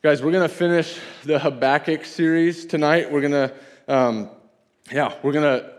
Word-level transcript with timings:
Guys, 0.00 0.22
we're 0.22 0.30
going 0.30 0.48
to 0.48 0.54
finish 0.54 0.96
the 1.24 1.40
Habakkuk 1.40 2.04
series 2.04 2.66
tonight. 2.66 3.10
We're 3.10 3.20
going 3.20 3.32
to, 3.32 3.52
um, 3.88 4.30
yeah, 4.92 5.12
we're 5.24 5.32
going 5.32 5.60
to, 5.60 5.72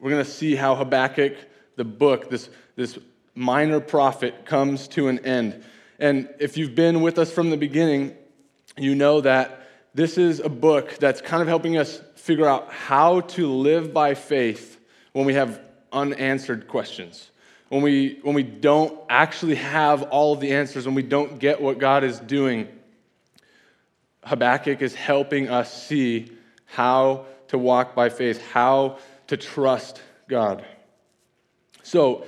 we're 0.00 0.12
going 0.12 0.24
to 0.24 0.30
see 0.30 0.54
how 0.54 0.74
Habakkuk, 0.74 1.34
the 1.76 1.84
book, 1.84 2.30
this, 2.30 2.48
this 2.74 2.98
minor 3.34 3.80
prophet, 3.80 4.46
comes 4.46 4.88
to 4.88 5.08
an 5.08 5.18
end. 5.26 5.62
And 5.98 6.26
if 6.40 6.56
you've 6.56 6.74
been 6.74 7.02
with 7.02 7.18
us 7.18 7.30
from 7.30 7.50
the 7.50 7.58
beginning, 7.58 8.16
you 8.78 8.94
know 8.94 9.20
that 9.20 9.68
this 9.92 10.16
is 10.16 10.40
a 10.40 10.48
book 10.48 10.96
that's 10.96 11.20
kind 11.20 11.42
of 11.42 11.48
helping 11.48 11.76
us 11.76 12.00
figure 12.14 12.48
out 12.48 12.72
how 12.72 13.20
to 13.20 13.46
live 13.46 13.92
by 13.92 14.14
faith 14.14 14.80
when 15.12 15.26
we 15.26 15.34
have 15.34 15.60
unanswered 15.92 16.66
questions. 16.66 17.30
When 17.68 17.82
we, 17.82 18.20
when 18.22 18.34
we 18.34 18.42
don't 18.42 18.98
actually 19.10 19.56
have 19.56 20.04
all 20.04 20.32
of 20.32 20.40
the 20.40 20.52
answers, 20.54 20.86
when 20.86 20.94
we 20.94 21.02
don't 21.02 21.38
get 21.38 21.60
what 21.60 21.78
God 21.78 22.04
is 22.04 22.18
doing 22.20 22.68
Habakkuk 24.26 24.82
is 24.82 24.92
helping 24.92 25.48
us 25.48 25.72
see 25.86 26.32
how 26.64 27.26
to 27.48 27.58
walk 27.58 27.94
by 27.94 28.08
faith, 28.08 28.42
how 28.50 28.98
to 29.28 29.36
trust 29.36 30.02
God. 30.28 30.64
So, 31.84 32.26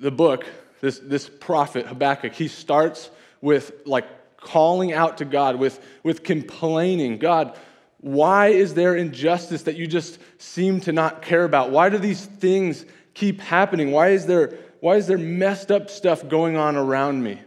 the 0.00 0.10
book, 0.10 0.44
this, 0.80 0.98
this 0.98 1.28
prophet, 1.28 1.86
Habakkuk, 1.86 2.32
he 2.32 2.48
starts 2.48 3.10
with 3.40 3.72
like 3.86 4.06
calling 4.38 4.92
out 4.92 5.18
to 5.18 5.24
God, 5.24 5.54
with, 5.54 5.80
with 6.02 6.24
complaining 6.24 7.18
God, 7.18 7.56
why 7.98 8.48
is 8.48 8.74
there 8.74 8.96
injustice 8.96 9.62
that 9.62 9.76
you 9.76 9.86
just 9.86 10.18
seem 10.38 10.80
to 10.80 10.90
not 10.90 11.22
care 11.22 11.44
about? 11.44 11.70
Why 11.70 11.90
do 11.90 11.98
these 11.98 12.26
things 12.26 12.84
keep 13.14 13.40
happening? 13.40 13.92
Why 13.92 14.08
is 14.08 14.26
there, 14.26 14.58
why 14.80 14.96
is 14.96 15.06
there 15.06 15.18
messed 15.18 15.70
up 15.70 15.88
stuff 15.88 16.28
going 16.28 16.56
on 16.56 16.74
around 16.74 17.22
me? 17.22 17.40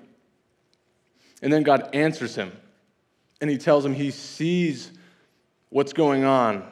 And 1.41 1.52
then 1.52 1.63
God 1.63 1.89
answers 1.94 2.36
him 2.36 2.53
and 3.45 3.52
he 3.52 3.59
tells 3.59 3.85
him 3.85 3.94
he 3.94 4.09
sees 4.09 4.91
what's 5.70 5.94
going 5.94 6.23
on 6.23 6.67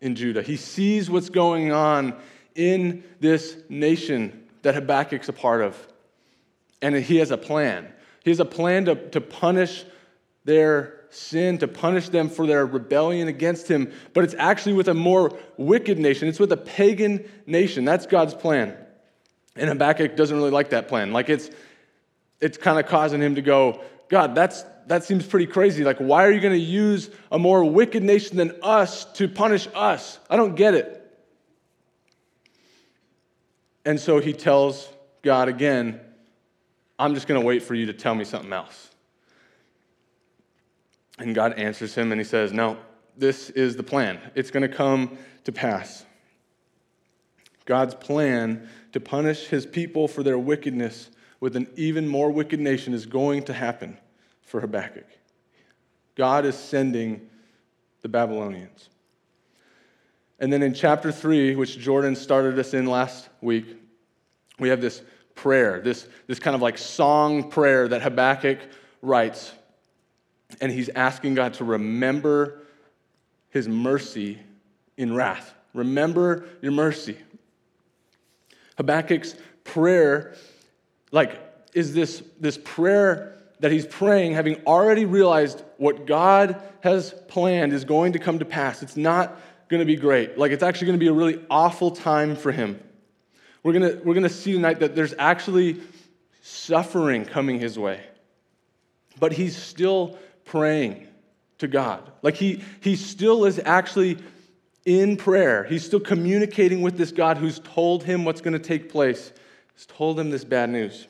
in 0.00 0.14
Judah. 0.14 0.40
He 0.42 0.56
sees 0.56 1.10
what's 1.10 1.28
going 1.28 1.70
on 1.70 2.16
in 2.54 3.04
this 3.20 3.58
nation 3.68 4.48
that 4.62 4.74
Habakkuk's 4.74 5.28
a 5.28 5.34
part 5.34 5.60
of. 5.60 5.76
And 6.80 6.96
he 6.96 7.18
has 7.18 7.30
a 7.30 7.36
plan. 7.36 7.92
He 8.22 8.30
has 8.30 8.40
a 8.40 8.46
plan 8.46 8.86
to, 8.86 8.94
to 9.10 9.20
punish 9.20 9.84
their 10.46 11.02
sin, 11.10 11.58
to 11.58 11.68
punish 11.68 12.08
them 12.08 12.30
for 12.30 12.46
their 12.46 12.64
rebellion 12.64 13.28
against 13.28 13.70
him, 13.70 13.92
but 14.14 14.24
it's 14.24 14.34
actually 14.38 14.72
with 14.72 14.88
a 14.88 14.94
more 14.94 15.36
wicked 15.58 15.98
nation. 15.98 16.26
It's 16.26 16.40
with 16.40 16.52
a 16.52 16.56
pagan 16.56 17.28
nation. 17.44 17.84
That's 17.84 18.06
God's 18.06 18.32
plan. 18.32 18.74
And 19.56 19.68
Habakkuk 19.68 20.16
doesn't 20.16 20.34
really 20.34 20.50
like 20.50 20.70
that 20.70 20.88
plan. 20.88 21.12
Like 21.12 21.28
it's 21.28 21.50
it's 22.40 22.56
kind 22.56 22.78
of 22.78 22.86
causing 22.86 23.20
him 23.20 23.34
to 23.34 23.42
go, 23.42 23.82
God, 24.08 24.34
that's 24.34 24.64
that 24.86 25.04
seems 25.04 25.26
pretty 25.26 25.46
crazy. 25.46 25.84
Like, 25.84 25.98
why 25.98 26.24
are 26.24 26.30
you 26.30 26.40
going 26.40 26.52
to 26.52 26.58
use 26.58 27.10
a 27.32 27.38
more 27.38 27.64
wicked 27.64 28.02
nation 28.02 28.36
than 28.36 28.56
us 28.62 29.04
to 29.14 29.28
punish 29.28 29.68
us? 29.74 30.18
I 30.28 30.36
don't 30.36 30.54
get 30.54 30.74
it. 30.74 31.00
And 33.84 33.98
so 34.00 34.18
he 34.18 34.32
tells 34.32 34.88
God 35.22 35.48
again, 35.48 36.00
I'm 36.98 37.14
just 37.14 37.26
going 37.26 37.40
to 37.40 37.46
wait 37.46 37.62
for 37.62 37.74
you 37.74 37.86
to 37.86 37.92
tell 37.92 38.14
me 38.14 38.24
something 38.24 38.52
else. 38.52 38.90
And 41.18 41.34
God 41.34 41.54
answers 41.54 41.94
him 41.94 42.12
and 42.12 42.20
he 42.20 42.24
says, 42.24 42.52
No, 42.52 42.76
this 43.16 43.50
is 43.50 43.76
the 43.76 43.82
plan. 43.82 44.18
It's 44.34 44.50
going 44.50 44.68
to 44.68 44.74
come 44.74 45.16
to 45.44 45.52
pass. 45.52 46.04
God's 47.66 47.94
plan 47.94 48.68
to 48.92 49.00
punish 49.00 49.46
his 49.46 49.64
people 49.64 50.08
for 50.08 50.22
their 50.22 50.38
wickedness 50.38 51.10
with 51.40 51.56
an 51.56 51.68
even 51.76 52.08
more 52.08 52.30
wicked 52.30 52.60
nation 52.60 52.94
is 52.94 53.06
going 53.06 53.44
to 53.44 53.52
happen 53.52 53.98
for 54.44 54.60
Habakkuk. 54.60 55.06
God 56.14 56.44
is 56.46 56.56
sending 56.56 57.28
the 58.02 58.08
Babylonians. 58.08 58.88
And 60.38 60.52
then 60.52 60.62
in 60.62 60.74
chapter 60.74 61.10
3, 61.10 61.56
which 61.56 61.78
Jordan 61.78 62.14
started 62.16 62.58
us 62.58 62.74
in 62.74 62.86
last 62.86 63.28
week, 63.40 63.64
we 64.58 64.68
have 64.68 64.80
this 64.80 65.02
prayer, 65.34 65.80
this, 65.80 66.08
this 66.26 66.38
kind 66.38 66.54
of 66.54 66.62
like 66.62 66.78
song 66.78 67.50
prayer 67.50 67.88
that 67.88 68.02
Habakkuk 68.02 68.58
writes. 69.02 69.52
And 70.60 70.70
he's 70.70 70.88
asking 70.90 71.34
God 71.34 71.54
to 71.54 71.64
remember 71.64 72.62
his 73.50 73.68
mercy 73.68 74.38
in 74.96 75.14
wrath. 75.14 75.54
Remember 75.72 76.46
your 76.60 76.72
mercy. 76.72 77.16
Habakkuk's 78.76 79.34
prayer, 79.64 80.34
like, 81.10 81.40
is 81.72 81.94
this, 81.94 82.22
this 82.38 82.58
prayer 82.62 83.34
that 83.60 83.72
he's 83.72 83.86
praying, 83.86 84.32
having 84.32 84.56
already 84.66 85.04
realized 85.04 85.62
what 85.76 86.06
God 86.06 86.60
has 86.80 87.14
planned 87.28 87.72
is 87.72 87.84
going 87.84 88.12
to 88.12 88.18
come 88.18 88.38
to 88.38 88.44
pass. 88.44 88.82
It's 88.82 88.96
not 88.96 89.40
going 89.68 89.80
to 89.80 89.86
be 89.86 89.96
great. 89.96 90.36
Like, 90.36 90.52
it's 90.52 90.62
actually 90.62 90.86
going 90.88 90.98
to 90.98 91.04
be 91.04 91.08
a 91.08 91.12
really 91.12 91.44
awful 91.50 91.90
time 91.90 92.36
for 92.36 92.52
him. 92.52 92.80
We're 93.62 93.72
going 93.72 94.04
we're 94.04 94.14
going 94.14 94.24
to 94.24 94.28
see 94.28 94.52
tonight 94.52 94.80
that 94.80 94.94
there's 94.94 95.14
actually 95.18 95.80
suffering 96.42 97.24
coming 97.24 97.58
his 97.58 97.78
way. 97.78 98.00
But 99.18 99.32
he's 99.32 99.56
still 99.56 100.18
praying 100.44 101.06
to 101.58 101.68
God. 101.68 102.10
Like, 102.22 102.34
he, 102.34 102.62
he 102.80 102.96
still 102.96 103.44
is 103.44 103.60
actually 103.64 104.18
in 104.84 105.16
prayer. 105.16 105.64
He's 105.64 105.84
still 105.84 106.00
communicating 106.00 106.82
with 106.82 106.98
this 106.98 107.12
God 107.12 107.38
who's 107.38 107.60
told 107.60 108.02
him 108.04 108.24
what's 108.24 108.40
going 108.40 108.52
to 108.52 108.58
take 108.58 108.90
place, 108.90 109.32
He's 109.74 109.86
told 109.86 110.20
him 110.20 110.30
this 110.30 110.44
bad 110.44 110.70
news. 110.70 111.08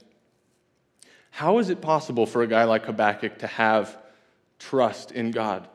How 1.35 1.59
is 1.59 1.69
it 1.69 1.81
possible 1.81 2.27
for 2.27 2.43
a 2.43 2.47
guy 2.47 2.63
like 2.63 2.87
Habakkuk 2.87 3.39
to 3.39 3.49
have 3.49 3.99
trust 4.61 5.11
in 5.11 5.33
God 5.33 5.67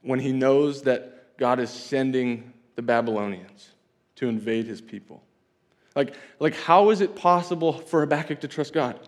when 0.00 0.18
he 0.18 0.32
knows 0.32 0.84
that 0.84 1.36
God 1.36 1.60
is 1.60 1.68
sending 1.68 2.54
the 2.76 2.80
Babylonians 2.80 3.68
to 4.14 4.30
invade 4.30 4.64
his 4.64 4.80
people? 4.80 5.22
Like, 5.94 6.14
like 6.40 6.54
how 6.54 6.88
is 6.88 7.02
it 7.02 7.16
possible 7.16 7.74
for 7.74 8.00
Habakkuk 8.00 8.40
to 8.40 8.48
trust 8.48 8.72
God? 8.72 8.98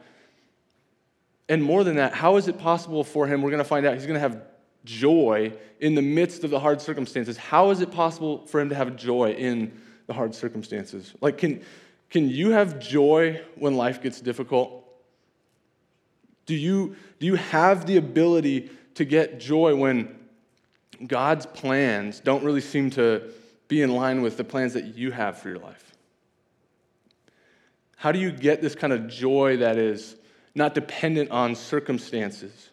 And 1.49 1.63
more 1.63 1.83
than 1.83 1.97
that, 1.97 2.13
how 2.13 2.37
is 2.37 2.47
it 2.47 2.59
possible 2.59 3.05
for 3.05 3.27
him? 3.27 3.41
We're 3.41 3.49
going 3.49 3.63
to 3.63 3.65
find 3.65 3.87
out 3.87 3.95
he's 3.95 4.05
going 4.05 4.17
to 4.17 4.21
have 4.21 4.43
joy 4.85 5.55
in 5.81 5.95
the 5.95 6.03
midst 6.03 6.45
of 6.45 6.51
the 6.51 6.61
hard 6.61 6.83
circumstances. 6.83 7.39
How 7.39 7.71
is 7.71 7.81
it 7.81 7.91
possible 7.91 8.45
for 8.47 8.61
him 8.61 8.69
to 8.69 8.75
have 8.75 8.97
joy 8.97 9.31
in 9.31 9.81
the 10.09 10.13
hard 10.13 10.35
circumstances? 10.35 11.15
Like, 11.23 11.39
can, 11.39 11.63
can 12.11 12.29
you 12.29 12.51
have 12.51 12.79
joy 12.79 13.43
when 13.57 13.77
life 13.77 14.03
gets 14.03 14.21
difficult? 14.21 14.85
Do 16.47 16.55
you, 16.55 16.97
do 17.19 17.27
you 17.27 17.35
have 17.35 17.87
the 17.87 17.99
ability 17.99 18.71
to 18.95 19.05
get 19.05 19.39
joy 19.39 19.77
when 19.77 20.17
God's 21.07 21.45
plans 21.45 22.21
don't 22.21 22.43
really 22.43 22.63
seem 22.63 22.91
to 22.91 23.31
be 23.69 23.83
in 23.83 23.95
line 23.95 24.23
with 24.23 24.39
the 24.39 24.45
plans 24.45 24.73
that 24.73 24.97
you 24.97 25.11
have 25.11 25.39
for 25.39 25.51
your 25.51 25.59
life? 25.59 25.93
How 27.97 28.13
do 28.13 28.19
you 28.19 28.33
get 28.33 28.63
this 28.63 28.75
kind 28.75 28.93
of 28.93 29.09
joy 29.09 29.59
that 29.59 29.77
is 29.77 30.17
not 30.55 30.75
dependent 30.75 31.31
on 31.31 31.55
circumstances? 31.55 32.71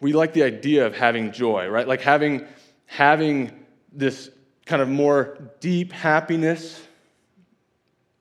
We 0.00 0.12
like 0.12 0.32
the 0.32 0.42
idea 0.42 0.86
of 0.86 0.96
having 0.96 1.30
joy, 1.30 1.68
right? 1.68 1.86
Like 1.86 2.00
having, 2.00 2.46
having 2.86 3.64
this 3.92 4.30
kind 4.66 4.82
of 4.82 4.88
more 4.88 5.38
deep 5.60 5.92
happiness 5.92 6.82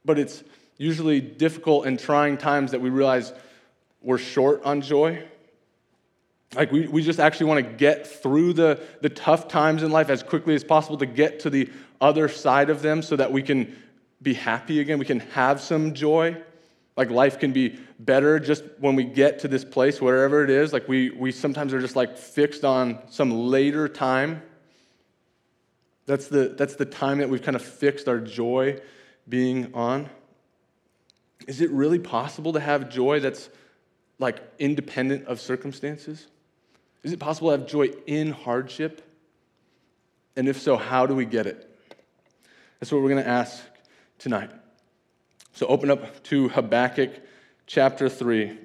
but 0.08 0.18
it's 0.18 0.44
usually 0.78 1.20
difficult 1.22 1.86
and 1.86 2.00
trying 2.00 2.38
times 2.38 2.72
that 2.72 2.82
we 2.82 2.90
realize 2.90 3.34
we're 4.02 4.18
short 4.18 4.64
on 4.64 4.82
joy. 4.82 5.24
Like, 6.56 6.72
we, 6.72 6.88
we 6.88 7.04
just 7.04 7.20
actually 7.20 7.48
want 7.48 7.66
to 7.66 7.74
get 7.74 8.08
through 8.08 8.54
the, 8.54 8.82
the 9.02 9.10
tough 9.10 9.50
times 9.50 9.84
in 9.84 9.92
life 9.92 10.10
as 10.10 10.24
quickly 10.24 10.56
as 10.56 10.64
possible 10.64 10.98
to 11.00 11.06
get 11.06 11.42
to 11.42 11.50
the 11.50 11.70
other 12.00 12.30
side 12.30 12.70
of 12.70 12.82
them 12.82 13.02
so 13.02 13.18
that 13.18 13.32
we 13.32 13.44
can 13.44 13.76
be 14.22 14.34
happy 14.34 14.80
again. 14.80 14.98
We 14.98 15.06
can 15.06 15.20
have 15.20 15.60
some 15.60 15.94
joy. 15.94 16.42
Like, 16.96 17.12
life 17.12 17.38
can 17.38 17.52
be 17.52 17.78
better 18.00 18.40
just 18.40 18.64
when 18.80 18.96
we 18.96 19.04
get 19.04 19.40
to 19.40 19.50
this 19.50 19.66
place, 19.66 20.00
wherever 20.00 20.42
it 20.44 20.50
is. 20.50 20.72
Like, 20.72 20.88
we, 20.88 21.10
we 21.10 21.34
sometimes 21.34 21.74
are 21.74 21.82
just 21.82 21.98
like 21.98 22.18
fixed 22.18 22.64
on 22.64 23.00
some 23.10 23.30
later 23.50 23.90
time. 23.90 24.42
That's 26.06 26.30
the, 26.30 26.56
that's 26.58 26.76
the 26.76 26.86
time 26.86 27.18
that 27.18 27.30
we've 27.30 27.42
kind 27.42 27.58
of 27.58 27.62
fixed 27.62 28.08
our 28.08 28.20
joy 28.20 28.80
being 29.28 29.74
on? 29.74 30.10
Is 31.48 31.62
it 31.62 31.70
really 31.72 32.00
possible 32.00 32.54
to 32.54 32.60
have 32.60 32.90
joy 32.90 33.20
that's 33.20 33.50
like 34.20 34.42
independent 34.60 35.26
of 35.28 35.40
circumstances? 35.40 36.28
Is 37.04 37.14
it 37.14 37.20
possible 37.20 37.50
to 37.52 37.60
have 37.60 37.70
joy 37.70 37.92
in 38.06 38.32
hardship? 38.32 39.02
And 40.36 40.48
if 40.48 40.60
so, 40.60 40.78
how 40.78 41.06
do 41.06 41.16
we 41.16 41.26
get 41.26 41.48
it? 41.48 41.70
That's 42.80 42.92
what 42.92 43.02
we're 43.02 43.10
going 43.10 43.24
to 43.24 43.30
ask 43.30 43.64
tonight. 44.20 44.52
So 45.54 45.66
open 45.68 45.90
up 45.90 46.24
to 46.26 46.50
Habakkuk 46.50 47.12
chapter 47.66 48.10
3. 48.10 48.58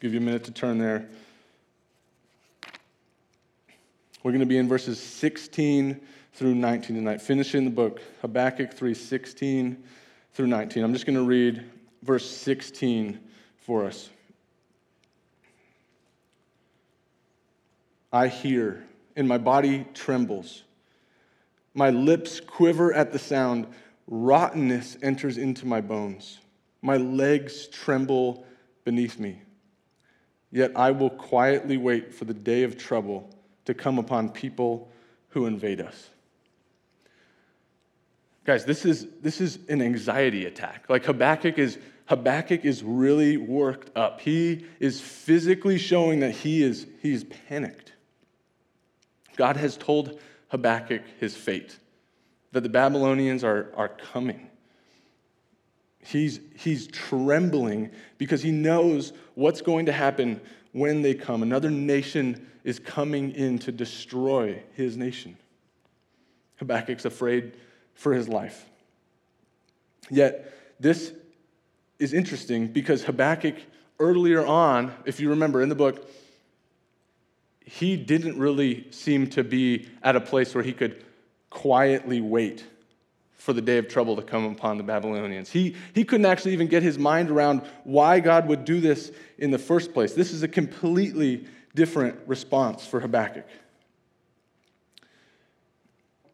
Give 0.00 0.12
you 0.12 0.18
a 0.18 0.22
minute 0.22 0.44
to 0.44 0.50
turn 0.50 0.78
there. 0.78 1.08
We're 4.22 4.32
going 4.32 4.40
to 4.40 4.46
be 4.46 4.58
in 4.58 4.68
verses 4.68 5.00
16 5.00 6.00
through 6.32 6.54
19 6.54 6.96
tonight, 6.96 7.20
finishing 7.20 7.64
the 7.64 7.70
book, 7.70 8.00
Habakkuk 8.22 8.74
3:16 8.74 9.76
through 10.32 10.46
19. 10.46 10.82
I'm 10.82 10.92
just 10.92 11.04
going 11.04 11.18
to 11.18 11.24
read 11.24 11.70
verse 12.02 12.28
16 12.28 13.20
for 13.58 13.84
us. 13.84 14.08
I 18.12 18.28
hear, 18.28 18.84
and 19.16 19.28
my 19.28 19.38
body 19.38 19.86
trembles. 19.94 20.64
My 21.74 21.90
lips 21.90 22.40
quiver 22.40 22.92
at 22.92 23.12
the 23.12 23.18
sound. 23.18 23.66
Rottenness 24.06 24.98
enters 25.02 25.38
into 25.38 25.66
my 25.66 25.80
bones. 25.80 26.38
My 26.82 26.96
legs 26.96 27.68
tremble 27.68 28.44
beneath 28.84 29.18
me. 29.18 29.40
Yet 30.50 30.72
I 30.76 30.90
will 30.90 31.08
quietly 31.08 31.78
wait 31.78 32.12
for 32.12 32.24
the 32.26 32.34
day 32.34 32.64
of 32.64 32.76
trouble 32.76 33.30
to 33.64 33.72
come 33.72 33.98
upon 33.98 34.28
people 34.28 34.90
who 35.28 35.46
invade 35.46 35.80
us. 35.80 36.10
Guys, 38.44 38.64
this 38.64 38.84
is, 38.84 39.06
this 39.20 39.40
is 39.40 39.58
an 39.68 39.80
anxiety 39.80 40.46
attack. 40.46 40.86
Like 40.88 41.04
Habakkuk 41.04 41.58
is, 41.58 41.78
Habakkuk 42.06 42.64
is 42.64 42.82
really 42.82 43.36
worked 43.36 43.96
up. 43.96 44.20
He 44.20 44.66
is 44.80 45.00
physically 45.00 45.78
showing 45.78 46.20
that 46.20 46.32
he 46.32 46.62
is, 46.62 46.86
he 47.00 47.12
is 47.12 47.24
panicked. 47.48 47.92
God 49.36 49.56
has 49.56 49.76
told 49.76 50.20
Habakkuk 50.48 51.02
his 51.20 51.36
fate, 51.36 51.78
that 52.50 52.62
the 52.62 52.68
Babylonians 52.68 53.44
are, 53.44 53.72
are 53.76 53.88
coming. 53.88 54.50
He's, 56.00 56.40
he's 56.56 56.88
trembling 56.88 57.90
because 58.18 58.42
he 58.42 58.50
knows 58.50 59.12
what's 59.34 59.62
going 59.62 59.86
to 59.86 59.92
happen 59.92 60.40
when 60.72 61.00
they 61.00 61.14
come. 61.14 61.42
Another 61.44 61.70
nation 61.70 62.50
is 62.64 62.80
coming 62.80 63.30
in 63.30 63.58
to 63.60 63.72
destroy 63.72 64.60
his 64.74 64.96
nation. 64.96 65.36
Habakkuk's 66.56 67.04
afraid 67.04 67.54
for 67.94 68.12
his 68.12 68.28
life. 68.28 68.66
Yet, 70.10 70.52
this 70.80 71.12
is 71.98 72.12
interesting 72.12 72.66
because 72.68 73.04
Habakkuk, 73.04 73.56
earlier 73.98 74.44
on, 74.44 74.92
if 75.04 75.20
you 75.20 75.30
remember 75.30 75.62
in 75.62 75.68
the 75.68 75.74
book, 75.74 76.08
he 77.64 77.96
didn't 77.96 78.38
really 78.38 78.90
seem 78.90 79.28
to 79.30 79.44
be 79.44 79.88
at 80.02 80.16
a 80.16 80.20
place 80.20 80.54
where 80.54 80.64
he 80.64 80.72
could 80.72 81.04
quietly 81.48 82.20
wait 82.20 82.64
for 83.36 83.52
the 83.52 83.60
day 83.60 83.78
of 83.78 83.88
trouble 83.88 84.16
to 84.16 84.22
come 84.22 84.44
upon 84.44 84.76
the 84.76 84.82
Babylonians. 84.84 85.50
He, 85.50 85.74
he 85.94 86.04
couldn't 86.04 86.26
actually 86.26 86.52
even 86.52 86.68
get 86.68 86.82
his 86.82 86.98
mind 86.98 87.30
around 87.30 87.62
why 87.84 88.20
God 88.20 88.46
would 88.46 88.64
do 88.64 88.80
this 88.80 89.10
in 89.38 89.50
the 89.50 89.58
first 89.58 89.92
place. 89.92 90.14
This 90.14 90.32
is 90.32 90.42
a 90.42 90.48
completely 90.48 91.46
different 91.74 92.18
response 92.26 92.86
for 92.86 93.00
Habakkuk. 93.00 93.46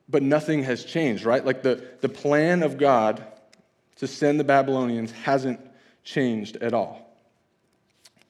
But 0.08 0.22
nothing 0.22 0.64
has 0.64 0.84
changed, 0.84 1.24
right? 1.24 1.44
Like 1.44 1.62
the, 1.62 1.84
the 2.00 2.08
plan 2.08 2.62
of 2.62 2.78
God 2.78 3.22
to 3.96 4.06
send 4.06 4.40
the 4.40 4.44
Babylonians 4.44 5.12
hasn't 5.12 5.60
changed 6.04 6.56
at 6.56 6.72
all. 6.72 7.04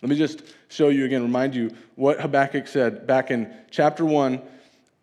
Let 0.02 0.10
me 0.10 0.16
just 0.16 0.42
show 0.68 0.88
you 0.88 1.04
again, 1.04 1.22
remind 1.22 1.54
you 1.54 1.74
what 1.94 2.20
Habakkuk 2.20 2.68
said 2.68 3.06
back 3.06 3.30
in 3.30 3.52
chapter 3.70 4.04
1, 4.04 4.40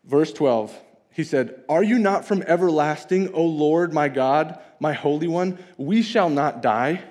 verse 0.05 0.31
12. 0.33 0.77
He 1.11 1.23
said, 1.23 1.63
Are 1.69 1.83
you 1.83 1.99
not 1.99 2.25
from 2.25 2.41
everlasting, 2.43 3.33
O 3.33 3.45
Lord 3.45 3.93
my 3.93 4.09
God, 4.09 4.59
my 4.79 4.93
Holy 4.93 5.27
One? 5.27 5.57
We 5.77 6.01
shall 6.01 6.29
not 6.29 6.61
die. 6.61 7.01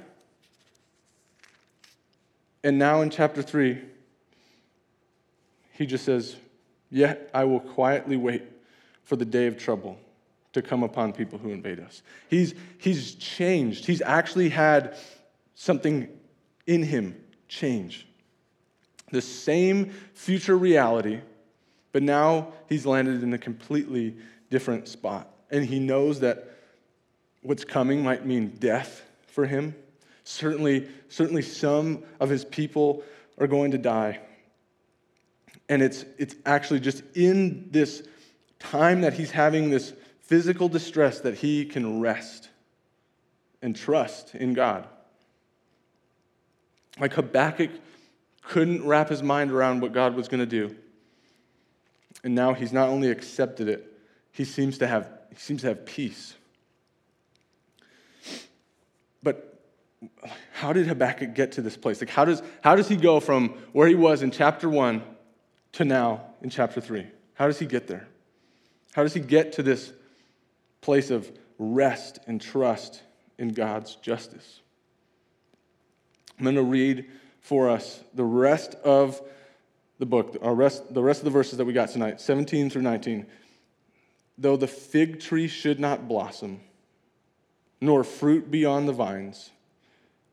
And 2.62 2.78
now 2.78 3.02
in 3.02 3.10
chapter 3.10 3.42
3, 3.42 3.80
he 5.72 5.86
just 5.86 6.04
says, 6.04 6.36
Yet 6.90 7.30
I 7.34 7.44
will 7.44 7.60
quietly 7.60 8.16
wait 8.16 8.42
for 9.04 9.16
the 9.16 9.24
day 9.24 9.46
of 9.46 9.56
trouble 9.56 9.98
to 10.52 10.62
come 10.62 10.82
upon 10.82 11.12
people 11.12 11.38
who 11.38 11.50
invade 11.50 11.80
us. 11.80 12.02
He's, 12.28 12.54
he's 12.78 13.14
changed. 13.14 13.86
He's 13.86 14.02
actually 14.02 14.48
had 14.48 14.96
something 15.54 16.08
in 16.66 16.82
him 16.82 17.16
change. 17.48 18.06
The 19.10 19.22
same 19.22 19.92
future 20.14 20.56
reality 20.56 21.20
but 21.94 22.02
now 22.02 22.52
he's 22.68 22.84
landed 22.84 23.22
in 23.22 23.32
a 23.34 23.38
completely 23.38 24.16
different 24.50 24.88
spot. 24.88 25.32
And 25.52 25.64
he 25.64 25.78
knows 25.78 26.18
that 26.20 26.50
what's 27.40 27.64
coming 27.64 28.02
might 28.02 28.26
mean 28.26 28.48
death 28.58 29.02
for 29.28 29.46
him. 29.46 29.76
Certainly, 30.24 30.88
certainly 31.08 31.42
some 31.42 32.02
of 32.18 32.30
his 32.30 32.44
people 32.44 33.04
are 33.38 33.46
going 33.46 33.70
to 33.70 33.78
die. 33.78 34.18
And 35.68 35.82
it's, 35.82 36.04
it's 36.18 36.34
actually 36.44 36.80
just 36.80 37.04
in 37.14 37.68
this 37.70 38.02
time 38.64 39.02
that 39.02 39.14
he's 39.14 39.30
having 39.30 39.70
this 39.70 39.92
physical 40.22 40.68
distress 40.68 41.20
that 41.20 41.34
he 41.34 41.64
can 41.64 42.00
rest 42.00 42.48
and 43.62 43.76
trust 43.76 44.34
in 44.34 44.54
God. 44.54 44.86
Like 46.98 47.12
Habakkuk 47.14 47.70
couldn't 48.42 48.86
wrap 48.86 49.08
his 49.08 49.22
mind 49.22 49.50
around 49.50 49.80
what 49.80 49.92
God 49.92 50.14
was 50.14 50.28
going 50.28 50.40
to 50.40 50.46
do. 50.46 50.74
And 52.22 52.34
now 52.34 52.54
he's 52.54 52.72
not 52.72 52.88
only 52.88 53.10
accepted 53.10 53.68
it, 53.68 53.92
he 54.32 54.44
seems 54.44 54.78
to 54.78 54.86
have, 54.86 55.10
he 55.30 55.36
seems 55.36 55.60
to 55.62 55.68
have 55.68 55.84
peace. 55.84 56.34
But 59.22 59.60
how 60.52 60.72
did 60.72 60.86
Habakkuk 60.86 61.34
get 61.34 61.52
to 61.52 61.62
this 61.62 61.76
place? 61.76 62.00
Like, 62.00 62.10
how 62.10 62.24
does, 62.24 62.42
how 62.62 62.76
does 62.76 62.88
he 62.88 62.96
go 62.96 63.20
from 63.20 63.50
where 63.72 63.88
he 63.88 63.94
was 63.94 64.22
in 64.22 64.30
chapter 64.30 64.68
1 64.68 65.02
to 65.72 65.84
now 65.84 66.22
in 66.42 66.50
chapter 66.50 66.80
3? 66.80 67.06
How 67.34 67.46
does 67.46 67.58
he 67.58 67.66
get 67.66 67.86
there? 67.86 68.08
How 68.94 69.02
does 69.02 69.12
he 69.12 69.20
get 69.20 69.54
to 69.54 69.62
this 69.64 69.92
place 70.80 71.10
of 71.10 71.30
rest 71.58 72.20
and 72.28 72.40
trust 72.40 73.02
in 73.38 73.48
God's 73.48 73.96
justice? 73.96 74.60
I'm 76.38 76.44
going 76.44 76.54
to 76.54 76.62
read 76.62 77.10
for 77.40 77.68
us 77.68 78.00
the 78.14 78.24
rest 78.24 78.76
of 78.84 79.20
the 79.98 80.06
book, 80.06 80.36
our 80.42 80.54
rest, 80.54 80.94
the 80.94 81.02
rest 81.02 81.20
of 81.20 81.24
the 81.24 81.32
verses 81.32 81.58
that 81.58 81.64
we 81.64 81.72
got 81.72 81.88
tonight, 81.88 82.20
17 82.20 82.70
through 82.70 82.82
19. 82.82 83.26
Though 84.38 84.56
the 84.56 84.68
fig 84.68 85.18
tree 85.18 85.48
should 85.48 85.80
not 85.80 86.06
blossom, 86.06 86.60
nor 87.80 88.04
fruit 88.04 88.48
be 88.48 88.64
on 88.64 88.86
the 88.86 88.92
vines, 88.92 89.50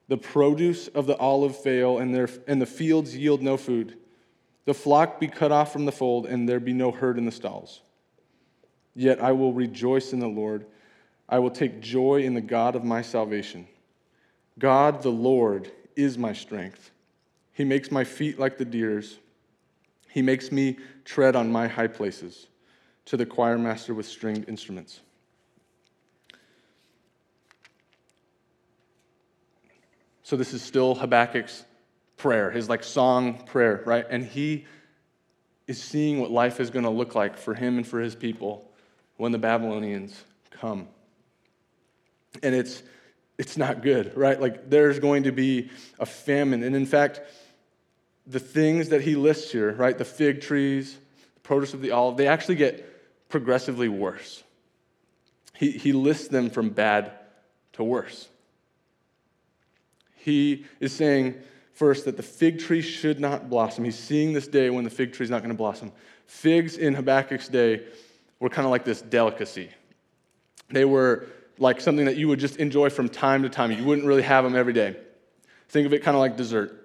the 0.07 0.17
produce 0.17 0.87
of 0.87 1.07
the 1.07 1.17
olive 1.17 1.57
fail, 1.57 1.97
and, 1.97 2.13
their, 2.13 2.29
and 2.45 2.61
the 2.61 2.67
fields 2.67 3.17
yield 3.17 3.41
no 3.41 3.57
food, 3.57 3.97
the 4.65 4.73
flock 4.75 5.19
be 5.19 5.27
cut 5.27 5.51
off 5.51 5.73
from 5.73 5.85
the 5.85 5.91
fold, 5.91 6.27
and 6.27 6.47
there 6.47 6.59
be 6.59 6.73
no 6.73 6.91
herd 6.91 7.17
in 7.17 7.25
the 7.25 7.31
stalls. 7.31 7.81
Yet 8.95 9.21
I 9.21 9.31
will 9.31 9.53
rejoice 9.53 10.13
in 10.13 10.19
the 10.19 10.27
Lord. 10.27 10.65
I 11.29 11.39
will 11.39 11.51
take 11.51 11.81
joy 11.81 12.23
in 12.23 12.33
the 12.33 12.41
God 12.41 12.75
of 12.75 12.83
my 12.83 13.01
salvation. 13.01 13.67
God 14.59 15.01
the 15.01 15.09
Lord 15.09 15.71
is 15.95 16.17
my 16.17 16.33
strength. 16.33 16.91
He 17.53 17.63
makes 17.63 17.91
my 17.91 18.03
feet 18.03 18.39
like 18.39 18.57
the 18.57 18.65
deer's 18.65 19.17
he 20.11 20.21
makes 20.21 20.51
me 20.51 20.77
tread 21.05 21.37
on 21.37 21.49
my 21.49 21.67
high 21.67 21.87
places 21.87 22.47
to 23.05 23.15
the 23.15 23.25
choir 23.25 23.57
master 23.57 23.93
with 23.93 24.05
stringed 24.05 24.49
instruments. 24.49 24.99
So 30.23 30.35
this 30.35 30.53
is 30.53 30.61
still 30.61 30.95
Habakkuk's 30.95 31.63
prayer, 32.17 32.51
his 32.51 32.67
like 32.67 32.83
song 32.83 33.45
prayer, 33.45 33.83
right? 33.85 34.05
And 34.09 34.25
he 34.25 34.65
is 35.65 35.81
seeing 35.81 36.19
what 36.19 36.29
life 36.29 36.59
is 36.59 36.69
going 36.69 36.83
to 36.83 36.91
look 36.91 37.15
like 37.15 37.37
for 37.37 37.53
him 37.53 37.77
and 37.77 37.87
for 37.87 38.01
his 38.01 38.13
people 38.13 38.70
when 39.21 39.31
the 39.31 39.37
Babylonians 39.37 40.19
come. 40.49 40.87
And 42.41 42.55
it's 42.55 42.81
it's 43.37 43.55
not 43.55 43.83
good, 43.83 44.17
right? 44.17 44.41
Like 44.41 44.71
there's 44.71 44.97
going 44.97 45.23
to 45.23 45.31
be 45.31 45.69
a 45.99 46.07
famine. 46.07 46.63
And 46.63 46.75
in 46.75 46.87
fact, 46.87 47.21
the 48.25 48.39
things 48.39 48.89
that 48.89 49.01
he 49.01 49.15
lists 49.15 49.51
here, 49.51 49.73
right, 49.73 49.95
the 49.95 50.05
fig 50.05 50.41
trees, 50.41 50.97
the 51.35 51.39
produce 51.41 51.75
of 51.75 51.81
the 51.81 51.91
olive, 51.91 52.17
they 52.17 52.25
actually 52.25 52.55
get 52.55 53.29
progressively 53.29 53.87
worse. 53.87 54.43
He, 55.55 55.69
he 55.69 55.93
lists 55.93 56.29
them 56.29 56.49
from 56.49 56.71
bad 56.71 57.11
to 57.73 57.83
worse. 57.83 58.27
He 60.15 60.65
is 60.79 60.93
saying, 60.93 61.35
first, 61.73 62.05
that 62.05 62.17
the 62.17 62.23
fig 62.23 62.57
tree 62.57 62.81
should 62.81 63.19
not 63.19 63.51
blossom. 63.51 63.83
He's 63.83 63.99
seeing 63.99 64.33
this 64.33 64.47
day 64.47 64.71
when 64.71 64.83
the 64.83 64.89
fig 64.89 65.13
tree 65.13 65.25
is 65.25 65.29
not 65.29 65.43
going 65.43 65.49
to 65.49 65.57
blossom. 65.57 65.91
Figs 66.25 66.77
in 66.77 66.95
Habakkuk's 66.95 67.49
day 67.49 67.83
were 68.41 68.49
kind 68.49 68.65
of 68.65 68.71
like 68.71 68.83
this 68.83 69.01
delicacy. 69.01 69.69
They 70.69 70.83
were 70.83 71.27
like 71.57 71.79
something 71.79 72.05
that 72.05 72.17
you 72.17 72.27
would 72.27 72.39
just 72.39 72.57
enjoy 72.57 72.89
from 72.89 73.07
time 73.07 73.43
to 73.43 73.49
time. 73.49 73.71
You 73.71 73.85
wouldn't 73.85 74.05
really 74.05 74.23
have 74.23 74.43
them 74.43 74.55
every 74.55 74.73
day. 74.73 74.97
Think 75.69 75.85
of 75.85 75.93
it 75.93 76.03
kind 76.03 76.15
of 76.15 76.19
like 76.19 76.35
dessert. 76.35 76.77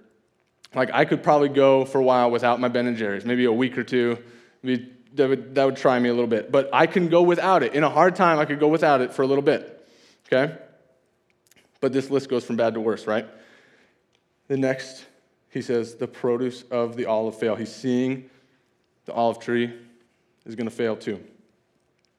Like 0.75 0.91
I 0.93 1.07
could 1.07 1.23
probably 1.23 1.49
go 1.49 1.85
for 1.87 1.99
a 1.99 2.05
while 2.05 2.31
without 2.31 2.61
my 2.61 2.69
Ben 2.69 2.87
and 2.87 2.97
Jerry's, 2.97 3.25
maybe 3.25 3.47
a 3.47 3.53
week 3.53 3.79
or 3.79 3.83
two. 3.83 4.23
Maybe 4.63 4.93
that 5.15 5.29
would, 5.31 5.55
that 5.55 5.65
would 5.65 5.77
try 5.77 5.99
me 5.99 6.11
a 6.11 6.13
little 6.13 6.29
bit. 6.29 6.53
But 6.53 6.69
I 6.75 6.87
can 6.87 7.09
go 7.09 7.23
without 7.23 7.63
it. 7.63 7.73
In 7.73 7.83
a 7.83 7.91
hard 7.91 8.15
time, 8.15 8.39
I 8.39 8.45
could 8.45 8.61
go 8.61 8.69
without 8.69 9.01
it 9.01 9.15
for 9.15 9.23
a 9.23 9.27
little 9.27 9.43
bit. 9.43 9.89
Okay? 10.27 10.55
But 11.81 11.95
this 11.95 12.11
list 12.11 12.29
goes 12.29 12.45
from 12.45 12.57
bad 12.57 12.75
to 12.75 12.81
worse, 12.81 13.07
right? 13.07 13.27
The 14.49 14.59
next, 14.59 15.07
he 15.49 15.63
says, 15.63 15.95
the 15.95 16.07
produce 16.07 16.65
of 16.71 16.97
the 16.97 17.07
olive 17.07 17.39
fail. 17.39 17.57
He's 17.57 17.75
seeing 17.75 18.29
the 19.07 19.15
olive 19.15 19.39
tree 19.39 19.73
is 20.45 20.55
going 20.55 20.69
to 20.69 20.75
fail 20.75 20.97
too. 20.97 21.23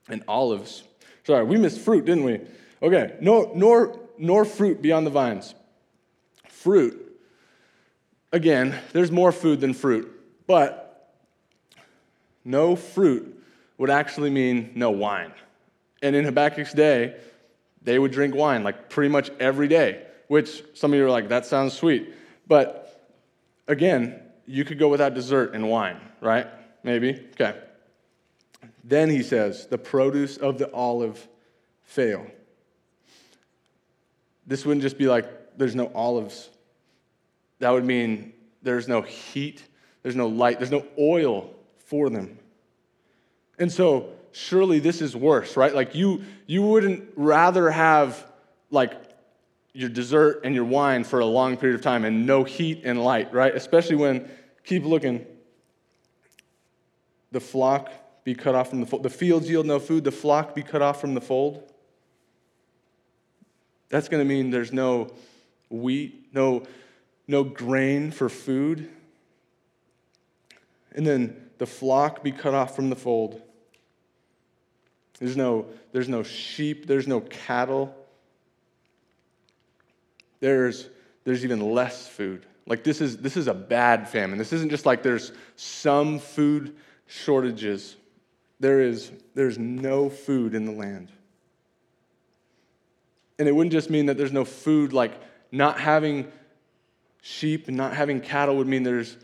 And 0.10 0.24
olives, 0.28 0.84
sorry, 1.24 1.44
we 1.44 1.58
missed 1.58 1.80
fruit, 1.80 2.06
didn't 2.06 2.24
we? 2.24 2.42
Okay, 2.82 3.16
no, 3.20 3.52
nor, 3.56 4.00
nor 4.18 4.46
fruit 4.46 4.82
beyond 4.82 5.06
the 5.06 5.12
vines. 5.12 5.54
Fruit 6.48 7.08
again, 8.32 8.78
there's 8.94 9.12
more 9.12 9.32
food 9.32 9.60
than 9.62 9.74
fruit, 9.74 10.12
but 10.46 11.14
no 12.44 12.76
fruit 12.76 13.44
would 13.78 13.90
actually 13.90 14.30
mean 14.30 14.72
no 14.76 14.92
wine. 14.92 15.34
And 16.02 16.16
in 16.16 16.26
Habakkuk's 16.26 16.74
day, 16.74 17.16
they 17.82 18.00
would 18.00 18.12
drink 18.12 18.36
wine 18.36 18.64
like 18.64 18.90
pretty 18.90 19.10
much 19.10 19.30
every 19.40 19.68
day, 19.68 20.06
which 20.28 20.64
some 20.74 20.94
of 20.94 20.98
you 21.00 21.06
are 21.06 21.10
like, 21.10 21.30
that 21.30 21.46
sounds 21.46 21.74
sweet. 21.74 22.14
But 22.48 23.10
again, 23.68 24.22
you 24.46 24.64
could 24.64 24.80
go 24.80 24.88
without 24.88 25.14
dessert 25.14 25.54
and 25.54 25.70
wine, 25.70 26.00
right? 26.22 26.48
Maybe? 26.84 27.28
Okay. 27.34 27.60
Then 28.88 29.10
he 29.10 29.22
says, 29.22 29.68
the 29.68 29.78
produce 29.78 30.38
of 30.38 30.58
the 30.58 30.72
olive 30.72 31.28
fail. 31.84 32.26
This 34.46 34.66
wouldn't 34.66 34.82
just 34.82 34.98
be 34.98 35.08
like, 35.08 35.58
there's 35.58 35.76
no 35.76 35.92
olives. 35.94 36.50
That 37.60 37.72
would 37.72 37.84
mean 37.84 38.32
there's 38.62 38.88
no 38.88 39.02
heat, 39.02 39.62
there's 40.04 40.16
no 40.16 40.28
light, 40.28 40.58
there's 40.60 40.72
no 40.72 40.86
oil 40.98 41.54
for 41.80 42.10
them. 42.10 42.40
And 43.60 43.70
so, 43.70 44.14
surely 44.32 44.80
this 44.80 45.02
is 45.02 45.18
worse, 45.18 45.58
right? 45.58 45.76
Like, 45.76 45.94
you, 45.94 46.24
you 46.46 46.62
wouldn't 46.62 47.10
rather 47.18 47.70
have, 47.70 48.26
like, 48.72 48.94
your 49.74 49.90
dessert 49.90 50.42
and 50.46 50.56
your 50.56 50.64
wine 50.64 51.04
for 51.04 51.20
a 51.20 51.26
long 51.26 51.58
period 51.58 51.76
of 51.76 51.82
time 51.82 52.06
and 52.06 52.26
no 52.26 52.46
heat 52.46 52.84
and 52.86 53.04
light, 53.04 53.34
right? 53.34 53.54
Especially 53.54 53.98
when, 53.98 54.30
keep 54.64 54.86
looking, 54.86 55.26
the 57.34 57.42
flock 57.42 57.92
be 58.28 58.36
cut 58.36 58.56
off 58.56 58.70
from 58.70 58.82
the 58.82 58.86
fold. 58.86 59.04
The 59.04 59.10
fields 59.10 59.50
yield 59.50 59.66
no 59.66 59.80
food, 59.80 60.04
the 60.04 60.12
flock 60.12 60.54
be 60.54 60.62
cut 60.62 60.82
off 60.82 61.00
from 61.00 61.14
the 61.14 61.22
fold. 61.22 61.64
That's 63.88 64.10
going 64.10 64.22
to 64.22 64.28
mean 64.28 64.52
there's 64.52 64.74
no 64.74 65.12
wheat, 65.70 66.28
no, 66.34 66.64
no 67.26 67.46
grain 67.46 68.12
for 68.12 68.28
food. 68.28 68.90
And 70.92 71.08
then 71.08 71.52
the 71.58 71.66
flock 71.66 72.22
be 72.22 72.34
cut 72.34 72.54
off 72.54 72.76
from 72.76 72.90
the 72.90 72.98
fold. 72.98 73.42
There's 75.20 75.38
no, 75.38 75.68
there's 75.94 76.10
no 76.10 76.22
sheep, 76.22 76.86
there's 76.86 77.08
no 77.08 77.22
cattle. 77.22 77.96
There's, 80.42 80.90
there's 81.24 81.46
even 81.46 81.62
less 81.62 82.10
food. 82.10 82.46
Like 82.66 82.84
this 82.84 83.00
is, 83.00 83.20
this 83.20 83.38
is 83.38 83.48
a 83.48 83.54
bad 83.54 84.10
famine. 84.10 84.38
This 84.38 84.52
isn't 84.52 84.70
just 84.70 84.86
like 84.86 85.02
there's 85.02 85.32
some 85.56 86.20
food 86.20 86.76
shortages. 87.06 87.96
There 88.60 88.82
is 88.82 89.12
there's 89.36 89.58
no 89.58 90.10
food 90.10 90.56
in 90.56 90.66
the 90.66 90.72
land. 90.72 91.12
And 93.40 93.48
it 93.48 93.52
wouldn't 93.52 93.72
just 93.72 93.90
mean 93.90 94.08
that 94.08 94.18
there's 94.18 94.32
no 94.32 94.46
food, 94.46 94.94
like 94.94 95.14
not 95.52 95.80
having 95.80 96.32
sheep 97.22 97.68
and 97.68 97.78
not 97.78 97.94
having 97.94 98.22
cattle 98.22 98.58
would 98.58 98.68
mean 98.68 98.84
there's, 98.84 99.18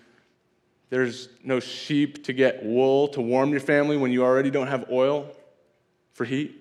there's 0.90 1.30
no 1.44 1.60
sheep 1.60 2.24
to 2.26 2.34
get 2.34 2.64
wool 2.64 3.08
to 3.10 3.22
warm 3.22 3.50
your 3.52 3.60
family 3.60 3.98
when 3.98 4.12
you 4.12 4.24
already 4.24 4.52
don't 4.52 4.68
have 4.68 4.86
oil 4.92 5.32
for 6.14 6.26
heat. 6.26 6.60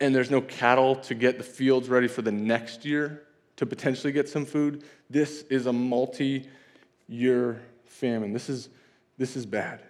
And 0.00 0.14
there's 0.14 0.30
no 0.30 0.40
cattle 0.40 0.96
to 0.96 1.14
get 1.14 1.38
the 1.38 1.44
fields 1.44 1.88
ready 1.88 2.08
for 2.08 2.22
the 2.22 2.32
next 2.32 2.84
year 2.84 3.22
to 3.56 3.66
potentially 3.66 4.12
get 4.12 4.28
some 4.28 4.44
food. 4.46 4.82
This 5.10 5.42
is 5.42 5.66
a 5.66 5.72
multi 5.72 6.48
year 7.06 7.60
famine. 7.84 8.32
This 8.32 8.48
is, 8.48 8.68
this 9.18 9.36
is 9.36 9.46
bad. 9.46 9.82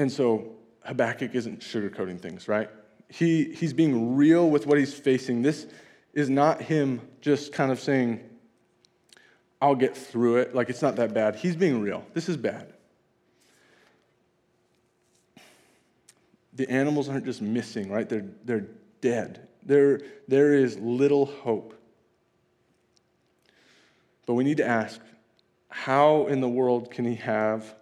And 0.00 0.10
so 0.10 0.52
Habakkuk 0.84 1.34
isn't 1.34 1.60
sugarcoating 1.60 2.18
things, 2.18 2.48
right? 2.48 2.70
He, 3.08 3.52
he's 3.52 3.74
being 3.74 4.16
real 4.16 4.48
with 4.48 4.66
what 4.66 4.78
he's 4.78 4.94
facing. 4.94 5.42
This 5.42 5.66
is 6.14 6.30
not 6.30 6.62
him 6.62 7.02
just 7.20 7.52
kind 7.52 7.70
of 7.70 7.78
saying, 7.78 8.26
I'll 9.60 9.74
get 9.74 9.94
through 9.94 10.36
it. 10.36 10.54
Like, 10.54 10.70
it's 10.70 10.80
not 10.80 10.96
that 10.96 11.12
bad. 11.12 11.36
He's 11.36 11.54
being 11.54 11.82
real. 11.82 12.02
This 12.14 12.30
is 12.30 12.38
bad. 12.38 12.72
The 16.54 16.70
animals 16.70 17.10
aren't 17.10 17.26
just 17.26 17.42
missing, 17.42 17.90
right? 17.90 18.08
They're, 18.08 18.24
they're 18.46 18.68
dead. 19.02 19.48
There, 19.64 20.00
there 20.28 20.54
is 20.54 20.78
little 20.78 21.26
hope. 21.26 21.78
But 24.24 24.32
we 24.32 24.44
need 24.44 24.56
to 24.56 24.66
ask 24.66 24.98
how 25.68 26.26
in 26.28 26.40
the 26.40 26.48
world 26.48 26.90
can 26.90 27.04
he 27.04 27.16
have 27.16 27.74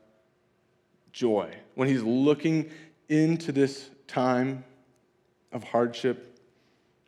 joy 1.13 1.55
when 1.79 1.87
he's 1.87 2.03
looking 2.03 2.69
into 3.09 3.53
this 3.53 3.89
time 4.09 4.65
of 5.53 5.63
hardship? 5.63 6.41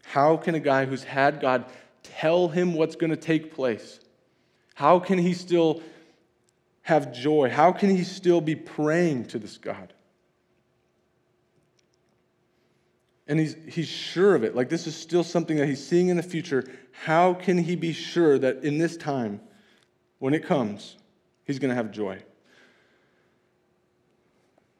How 0.04 0.36
can 0.36 0.54
a 0.54 0.60
guy 0.60 0.84
who's 0.84 1.02
had 1.02 1.40
God 1.40 1.64
tell 2.04 2.46
him 2.46 2.74
what's 2.74 2.94
going 2.94 3.10
to 3.10 3.16
take 3.16 3.52
place? 3.52 3.98
How 4.76 5.00
can 5.00 5.18
he 5.18 5.34
still 5.34 5.82
have 6.82 7.12
joy? 7.12 7.50
How 7.50 7.72
can 7.72 7.90
he 7.90 8.04
still 8.04 8.40
be 8.40 8.54
praying 8.54 9.24
to 9.26 9.40
this 9.40 9.58
God? 9.58 9.92
And 13.26 13.40
he's, 13.40 13.56
he's 13.66 13.88
sure 13.88 14.36
of 14.36 14.44
it. 14.44 14.54
Like, 14.54 14.68
this 14.68 14.86
is 14.86 14.94
still 14.94 15.24
something 15.24 15.56
that 15.56 15.66
he's 15.66 15.84
seeing 15.84 16.10
in 16.10 16.16
the 16.16 16.22
future. 16.22 16.62
How 16.92 17.34
can 17.34 17.58
he 17.58 17.74
be 17.74 17.92
sure 17.92 18.38
that 18.38 18.62
in 18.62 18.78
this 18.78 18.96
time, 18.96 19.40
when 20.20 20.32
it 20.32 20.44
comes, 20.44 20.96
he's 21.42 21.58
going 21.58 21.70
to 21.70 21.74
have 21.74 21.90
joy? 21.90 22.22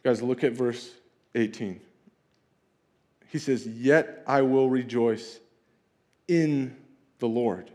Guys, 0.02 0.22
look 0.22 0.44
at 0.44 0.52
verse 0.52 0.90
18. 1.34 1.80
He 3.28 3.38
says, 3.38 3.66
Yet 3.66 4.22
I 4.26 4.42
will 4.42 4.68
rejoice 4.68 5.38
in 6.26 6.76
the 7.18 7.28
Lord. 7.28 7.70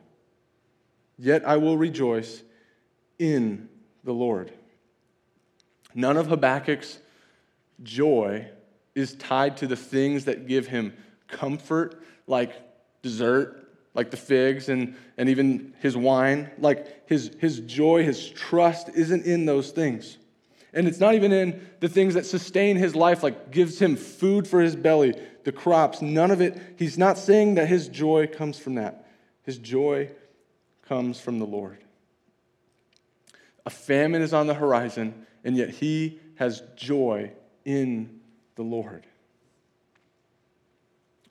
Yet 1.18 1.48
I 1.48 1.58
will 1.58 1.78
rejoice 1.78 2.42
in 3.20 3.70
the 4.04 4.14
Lord. 4.14 4.52
None 5.94 6.18
of 6.18 6.28
Habakkuk's 6.28 7.00
joy 7.84 8.50
is 8.96 9.16
tied 9.16 9.58
to 9.58 9.68
the 9.68 9.76
things 9.76 10.26
that 10.26 10.48
give 10.48 10.68
him 10.68 10.94
comfort, 11.28 12.02
like 12.28 12.54
dessert, 13.02 13.70
like 13.94 14.12
the 14.12 14.18
figs, 14.18 14.68
and, 14.68 14.96
and 15.18 15.30
even 15.30 15.74
his 15.80 15.96
wine. 15.96 16.52
Like 16.58 17.08
his, 17.08 17.32
his 17.40 17.60
joy, 17.62 18.04
his 18.04 18.30
trust 18.30 18.90
isn't 18.90 19.26
in 19.26 19.46
those 19.46 19.72
things. 19.72 20.18
And 20.76 20.90
it's 20.90 21.00
not 21.00 21.16
even 21.16 21.32
in 21.32 21.66
the 21.80 21.88
things 21.88 22.14
that 22.16 22.26
sustain 22.26 22.76
his 22.76 22.96
life, 22.96 23.24
like 23.24 23.50
gives 23.50 23.82
him 23.82 23.96
food 23.96 24.46
for 24.46 24.60
his 24.60 24.76
belly, 24.76 25.16
the 25.46 25.54
crops, 25.54 26.02
none 26.02 26.32
of 26.32 26.42
it. 26.42 26.62
He's 26.78 26.98
not 26.98 27.18
saying 27.18 27.56
that 27.56 27.68
his 27.68 27.88
joy 27.88 28.28
comes 28.28 28.60
from 28.60 28.76
that. 28.76 29.08
His 29.44 29.58
joy 29.58 30.12
comes 30.86 31.18
from 31.20 31.40
the 31.40 31.46
Lord. 31.46 31.78
A 33.66 33.70
famine 33.70 34.22
is 34.22 34.34
on 34.34 34.48
the 34.48 34.54
horizon, 34.54 35.26
and 35.46 35.56
yet 35.56 35.70
he 35.70 36.20
has 36.36 36.62
joy 36.76 37.32
in 37.64 38.20
the 38.56 38.64
Lord. 38.64 39.06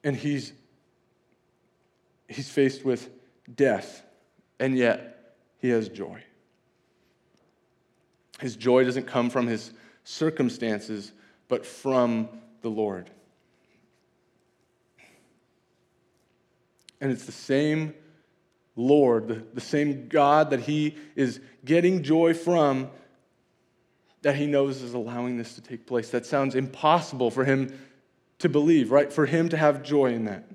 And 0.03 0.17
he's, 0.17 0.55
he's 2.29 2.49
faced 2.49 2.83
with 2.83 3.11
death, 3.55 4.03
and 4.59 4.77
yet 4.77 5.35
he 5.59 5.69
has 5.69 5.91
joy. 5.91 6.23
His 8.41 8.57
joy 8.57 8.85
doesn't 8.85 9.07
come 9.07 9.31
from 9.31 9.47
his 9.47 9.73
circumstances, 10.05 11.13
but 11.49 11.65
from 11.65 12.29
the 12.63 12.69
Lord. 12.69 13.11
And 17.01 17.13
it's 17.13 17.27
the 17.27 17.33
same 17.33 17.95
Lord, 18.77 19.45
the, 19.55 19.61
same 19.61 20.09
God 20.09 20.51
that 20.51 20.61
he 20.61 20.97
is 21.15 21.41
getting 21.65 22.03
joy 22.03 22.35
from 22.35 22.91
that 24.23 24.37
he 24.37 24.47
knows 24.47 24.83
is 24.83 24.95
allowing 24.95 25.37
this 25.37 25.55
to 25.55 25.61
take 25.61 25.87
place. 25.87 26.09
That 26.11 26.25
sounds 26.25 26.55
impossible 26.55 27.31
for 27.31 27.45
him 27.45 27.79
to 28.39 28.49
believe, 28.49 28.91
right? 28.91 29.13
For 29.13 29.27
him 29.27 29.51
to 29.51 29.57
have 29.57 29.83
joy 29.83 30.15
in 30.15 30.25
that. 30.25 30.49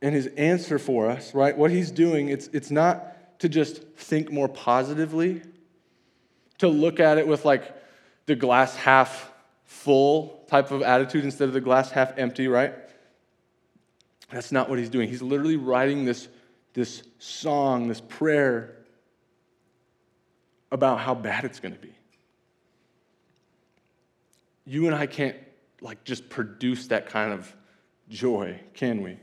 And 0.00 0.14
his 0.14 0.26
answer 0.38 0.78
for 0.78 1.10
us, 1.10 1.34
right? 1.34 1.56
What 1.56 1.70
he's 1.70 1.90
doing, 1.90 2.28
it's, 2.28 2.48
it's 2.54 2.70
not 2.70 3.17
to 3.38 3.48
just 3.48 3.82
think 3.96 4.32
more 4.32 4.48
positively, 4.48 5.42
to 6.58 6.68
look 6.68 7.00
at 7.00 7.18
it 7.18 7.26
with 7.26 7.44
like 7.44 7.74
the 8.26 8.34
glass 8.34 8.74
half 8.76 9.32
full 9.64 10.44
type 10.48 10.70
of 10.70 10.82
attitude 10.82 11.24
instead 11.24 11.46
of 11.48 11.54
the 11.54 11.60
glass 11.60 11.90
half 11.90 12.16
empty, 12.18 12.48
right? 12.48 12.74
That's 14.30 14.52
not 14.52 14.68
what 14.68 14.78
he's 14.78 14.90
doing. 14.90 15.08
He's 15.08 15.22
literally 15.22 15.56
writing 15.56 16.04
this, 16.04 16.28
this 16.74 17.02
song, 17.18 17.88
this 17.88 18.00
prayer 18.00 18.76
about 20.70 21.00
how 21.00 21.14
bad 21.14 21.44
it's 21.44 21.60
going 21.60 21.74
to 21.74 21.80
be. 21.80 21.94
You 24.66 24.86
and 24.86 24.94
I 24.94 25.06
can't 25.06 25.36
like 25.80 26.04
just 26.04 26.28
produce 26.28 26.88
that 26.88 27.08
kind 27.08 27.32
of 27.32 27.54
joy, 28.08 28.60
can 28.74 29.02
we? 29.02 29.18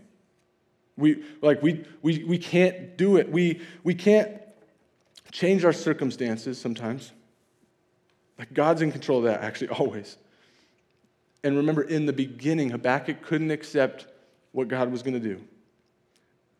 We, 0.97 1.23
like, 1.41 1.61
we, 1.61 1.85
we, 2.01 2.23
we 2.23 2.37
can't 2.37 2.97
do 2.97 3.17
it. 3.17 3.29
We, 3.29 3.61
we 3.83 3.93
can't 3.93 4.31
change 5.31 5.65
our 5.65 5.73
circumstances 5.73 6.59
sometimes. 6.59 7.11
Like, 8.39 8.53
God's 8.53 8.81
in 8.81 8.91
control 8.91 9.19
of 9.19 9.25
that, 9.25 9.41
actually, 9.41 9.67
always. 9.79 10.17
And 11.43 11.57
remember, 11.57 11.83
in 11.83 12.05
the 12.05 12.13
beginning, 12.13 12.69
Habakkuk 12.69 13.21
couldn't 13.21 13.51
accept 13.51 14.07
what 14.51 14.67
God 14.67 14.91
was 14.91 15.03
going 15.03 15.13
to 15.13 15.19
do. 15.19 15.41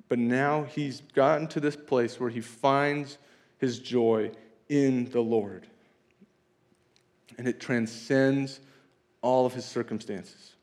But 0.10 0.20
now 0.20 0.63
he's 0.63 1.01
gotten 1.13 1.48
to 1.48 1.60
this 1.60 1.75
place 1.75 2.20
where 2.20 2.30
he 2.30 2.42
finds 2.42 3.18
his 3.58 3.80
joy 3.80 4.32
in 4.70 5.10
the 5.12 5.22
Lord. 5.22 5.65
And 7.38 7.48
it 7.48 7.60
transcends 7.60 8.60
all 9.22 9.46
of 9.46 9.54
his 9.54 9.65
circumstances. 9.65 10.54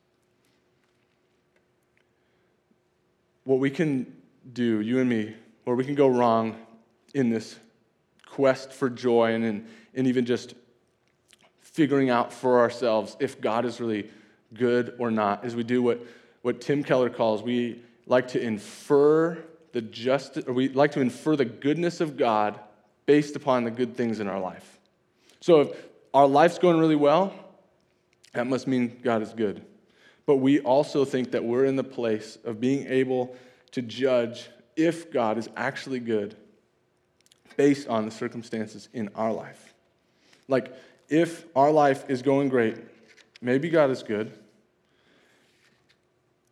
What 3.45 3.59
we 3.59 3.71
can 3.71 4.13
do, 4.53 4.81
you 4.81 5.01
and 5.01 5.09
me, 5.09 5.35
where 5.65 5.77
we 5.77 5.85
can 5.85 5.95
go 5.95 6.09
wrong 6.09 6.57
in 7.15 7.31
this 7.31 7.57
quest 8.27 8.73
for 8.73 8.89
joy 8.89 9.35
and 9.35 9.45
in, 9.45 9.67
in 9.95 10.07
even 10.07 10.25
just 10.25 10.55
figuring 11.61 12.11
out 12.11 12.33
for 12.33 12.61
ourselves 12.61 13.17
if 13.21 13.41
God 13.41 13.65
is 13.65 13.81
really 13.81 14.11
good 14.55 14.95
or 14.99 15.11
not, 15.11 15.45
is 15.45 15.55
we 15.55 15.65
do 15.65 15.83
what, 15.83 16.01
what 16.43 16.61
Tim 16.61 16.85
Keller 16.85 17.11
calls 17.11 17.43
we 17.43 17.83
like 18.07 18.29
to 18.29 18.41
infer 18.41 19.39
the 19.73 19.81
justice, 19.81 20.45
or 20.47 20.53
we 20.53 20.69
like 20.69 20.93
to 20.93 21.01
infer 21.01 21.37
the 21.37 21.45
goodness 21.45 22.01
of 22.01 22.17
God 22.17 22.61
based 23.07 23.37
upon 23.37 23.65
the 23.65 23.71
good 23.71 23.97
things 23.97 24.21
in 24.21 24.29
our 24.29 24.39
life. 24.39 24.79
So 25.41 25.61
if 25.63 25.87
our 26.13 26.27
life's 26.27 26.59
going 26.59 26.79
really 26.79 26.97
well, 26.97 27.33
that 28.35 28.47
must 28.47 28.67
mean 28.67 29.01
God 29.03 29.23
is 29.23 29.33
good. 29.33 29.65
But 30.27 30.37
we 30.37 30.61
also 30.61 31.05
think 31.05 31.33
that 31.33 31.45
we're 31.45 31.65
in 31.65 31.77
the 31.77 31.85
place 31.85 32.39
of 32.45 32.61
being 32.61 32.87
able 32.87 33.37
to 33.73 33.83
judge 33.83 34.49
if 34.77 35.13
God 35.13 35.39
is 35.39 35.49
actually 35.57 36.01
good 36.01 36.37
based 37.57 37.89
on 37.89 38.05
the 38.05 38.11
circumstances 38.11 38.89
in 38.93 39.11
our 39.15 39.33
life. 39.33 39.75
Like, 40.49 40.73
if 41.09 41.45
our 41.55 41.71
life 41.71 42.05
is 42.09 42.23
going 42.23 42.49
great, 42.49 42.77
maybe 43.41 43.69
God 43.69 43.91
is 43.91 44.03
good, 44.03 44.33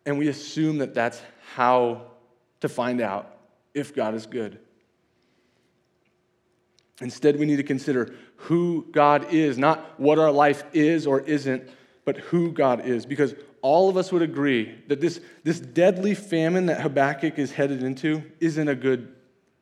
and 0.05 0.17
we 0.17 0.27
assume 0.27 0.79
that 0.79 0.93
that's 0.93 1.21
how 1.55 2.03
to 2.59 2.69
find 2.69 3.01
out 3.01 3.37
if 3.73 3.95
God 3.95 4.13
is 4.13 4.25
good. 4.25 4.59
Instead, 6.99 7.39
we 7.39 7.45
need 7.45 7.57
to 7.57 7.63
consider 7.63 8.13
who 8.35 8.85
God 8.91 9.33
is, 9.33 9.57
not 9.57 9.99
what 9.99 10.19
our 10.19 10.31
life 10.31 10.63
is 10.73 11.07
or 11.07 11.21
isn't, 11.21 11.67
but 12.11 12.21
who 12.23 12.51
God 12.51 12.85
is. 12.85 13.05
Because 13.05 13.35
all 13.61 13.87
of 13.87 13.95
us 13.95 14.11
would 14.11 14.21
agree 14.21 14.75
that 14.87 14.99
this, 14.99 15.21
this 15.45 15.61
deadly 15.61 16.13
famine 16.13 16.65
that 16.65 16.81
Habakkuk 16.81 17.39
is 17.39 17.53
headed 17.53 17.83
into 17.83 18.21
isn't 18.41 18.67
a 18.67 18.75
good 18.75 19.15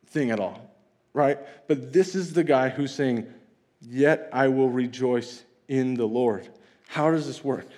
thing 0.08 0.32
at 0.32 0.40
all, 0.40 0.68
right? 1.14 1.38
But 1.68 1.92
this 1.92 2.16
is 2.16 2.32
the 2.32 2.42
guy 2.42 2.68
who's 2.68 2.92
saying, 2.92 3.32
Yet 3.80 4.28
I 4.32 4.48
will 4.48 4.68
rejoice 4.68 5.44
in 5.68 5.94
the 5.94 6.06
Lord. 6.06 6.48
How 6.88 7.12
does 7.12 7.28
this 7.28 7.44
work? 7.44 7.68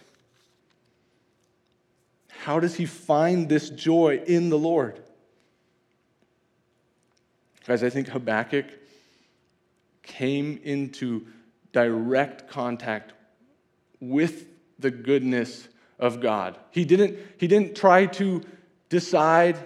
How 2.30 2.58
does 2.58 2.74
he 2.74 2.86
find 2.86 3.48
this 3.48 3.68
joy 3.68 4.22
in 4.26 4.48
the 4.48 4.58
Lord? 4.58 4.98
Guys, 7.66 7.84
I 7.84 7.90
think 7.90 8.08
Habakkuk 8.08 8.66
came 10.02 10.58
into 10.64 11.26
direct 11.72 12.48
contact 12.48 13.12
with 14.00 14.46
the 14.82 14.90
goodness 14.90 15.68
of 15.98 16.20
God. 16.20 16.58
He 16.70 16.84
didn't, 16.84 17.18
he 17.38 17.46
didn't 17.46 17.76
try 17.76 18.06
to 18.06 18.42
decide 18.88 19.56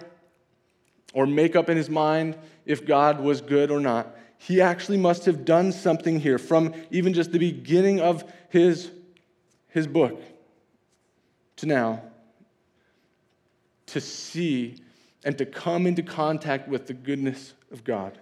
or 1.13 1.25
make 1.25 1.55
up 1.55 1.69
in 1.69 1.77
his 1.77 1.89
mind 1.89 2.37
if 2.65 2.85
God 2.85 3.19
was 3.19 3.41
good 3.41 3.71
or 3.71 3.79
not. 3.79 4.15
He 4.37 4.61
actually 4.61 4.97
must 4.97 5.25
have 5.25 5.45
done 5.45 5.71
something 5.71 6.19
here 6.19 6.37
from 6.37 6.73
even 6.91 7.13
just 7.13 7.31
the 7.31 7.39
beginning 7.39 7.99
of 7.99 8.23
his, 8.49 8.91
his 9.69 9.87
book 9.87 10.21
to 11.57 11.65
now 11.65 12.03
to 13.87 14.01
see 14.01 14.75
and 15.23 15.37
to 15.37 15.45
come 15.45 15.87
into 15.87 16.03
contact 16.03 16.67
with 16.67 16.87
the 16.87 16.93
goodness 16.93 17.53
of 17.71 17.83
God. 17.83 18.19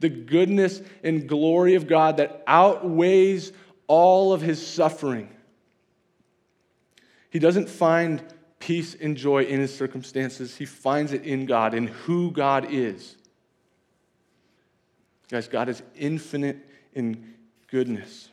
The 0.00 0.08
goodness 0.08 0.82
and 1.04 1.28
glory 1.28 1.74
of 1.74 1.86
God 1.86 2.16
that 2.16 2.42
outweighs 2.46 3.52
all 3.86 4.32
of 4.32 4.40
his 4.40 4.64
suffering. 4.64 5.28
He 7.32 7.38
doesn't 7.38 7.70
find 7.70 8.22
peace 8.58 8.94
and 8.94 9.16
joy 9.16 9.44
in 9.44 9.58
his 9.58 9.74
circumstances, 9.74 10.54
he 10.54 10.66
finds 10.66 11.14
it 11.14 11.24
in 11.24 11.46
God, 11.46 11.72
in 11.72 11.86
who 11.86 12.30
God 12.30 12.66
is. 12.70 13.16
Guys, 15.30 15.48
God 15.48 15.70
is 15.70 15.82
infinite 15.96 16.58
in 16.92 17.32
goodness. 17.68 18.28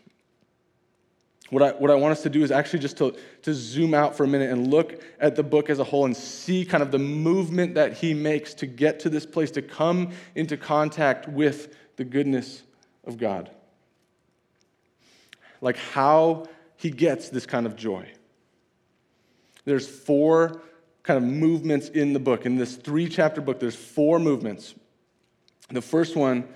What 1.49 1.63
I, 1.63 1.69
what 1.69 1.89
I 1.89 1.95
want 1.95 2.11
us 2.11 2.23
to 2.23 2.29
do 2.29 2.43
is 2.43 2.51
actually 2.51 2.79
just 2.79 2.97
to, 2.97 3.15
to 3.43 3.53
zoom 3.53 3.93
out 3.93 4.17
for 4.17 4.25
a 4.25 4.27
minute 4.27 4.51
and 4.51 4.67
look 4.67 5.01
at 5.17 5.37
the 5.37 5.43
book 5.43 5.69
as 5.69 5.79
a 5.79 5.85
whole 5.85 6.03
and 6.03 6.15
see 6.15 6.65
kind 6.65 6.83
of 6.83 6.91
the 6.91 6.99
movement 6.99 7.75
that 7.75 7.93
he 7.93 8.13
makes 8.13 8.53
to 8.55 8.65
get 8.65 8.99
to 8.99 9.09
this 9.09 9.25
place, 9.25 9.49
to 9.51 9.61
come 9.61 10.11
into 10.35 10.57
contact 10.57 11.29
with 11.29 11.73
the 11.95 12.03
goodness 12.03 12.63
of 13.05 13.17
God. 13.17 13.49
Like 15.61 15.77
how 15.77 16.47
he 16.75 16.91
gets 16.91 17.29
this 17.29 17.45
kind 17.45 17.65
of 17.65 17.77
joy. 17.77 18.11
There's 19.69 19.87
four 19.87 20.63
kind 21.03 21.17
of 21.17 21.23
movements 21.23 21.89
in 21.89 22.13
the 22.13 22.19
book. 22.19 22.47
In 22.47 22.57
this 22.57 22.75
three 22.75 23.07
chapter 23.07 23.39
book, 23.39 23.59
there's 23.59 23.75
four 23.75 24.17
movements. 24.17 24.73
The 25.69 25.83
first 25.83 26.15
one 26.15 26.47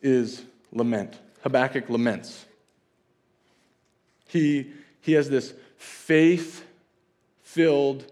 is 0.00 0.42
lament. 0.72 1.18
Habakkuk 1.42 1.90
laments. 1.90 2.46
He, 4.26 4.72
he 5.02 5.12
has 5.12 5.28
this 5.28 5.52
faith 5.76 6.64
filled 7.42 8.10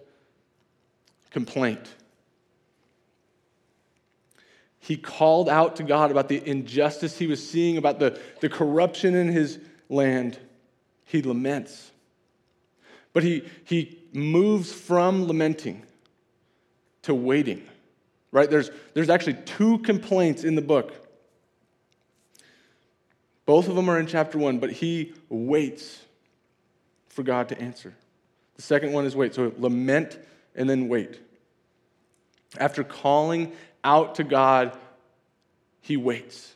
complaint. 1.30 1.88
He 4.78 4.98
called 4.98 5.48
out 5.48 5.76
to 5.76 5.84
God 5.84 6.10
about 6.10 6.28
the 6.28 6.46
injustice 6.46 7.16
he 7.16 7.26
was 7.26 7.48
seeing, 7.48 7.78
about 7.78 7.98
the, 7.98 8.20
the 8.40 8.50
corruption 8.50 9.14
in 9.14 9.28
his 9.28 9.58
land. 9.88 10.38
He 11.06 11.22
laments. 11.22 11.92
But 13.12 13.22
he, 13.22 13.44
he 13.64 13.98
moves 14.12 14.72
from 14.72 15.26
lamenting 15.26 15.82
to 17.02 17.14
waiting, 17.14 17.66
right? 18.30 18.48
There's, 18.48 18.70
there's 18.94 19.10
actually 19.10 19.34
two 19.44 19.78
complaints 19.78 20.44
in 20.44 20.54
the 20.54 20.62
book. 20.62 20.94
Both 23.46 23.68
of 23.68 23.74
them 23.74 23.88
are 23.88 23.98
in 23.98 24.06
chapter 24.06 24.38
one, 24.38 24.58
but 24.58 24.70
he 24.70 25.14
waits 25.28 26.00
for 27.08 27.22
God 27.22 27.48
to 27.48 27.60
answer. 27.60 27.94
The 28.54 28.62
second 28.62 28.92
one 28.92 29.06
is 29.06 29.16
wait. 29.16 29.34
So 29.34 29.52
lament 29.58 30.18
and 30.54 30.68
then 30.68 30.88
wait. 30.88 31.18
After 32.58 32.84
calling 32.84 33.52
out 33.82 34.16
to 34.16 34.24
God, 34.24 34.76
he 35.80 35.96
waits 35.96 36.54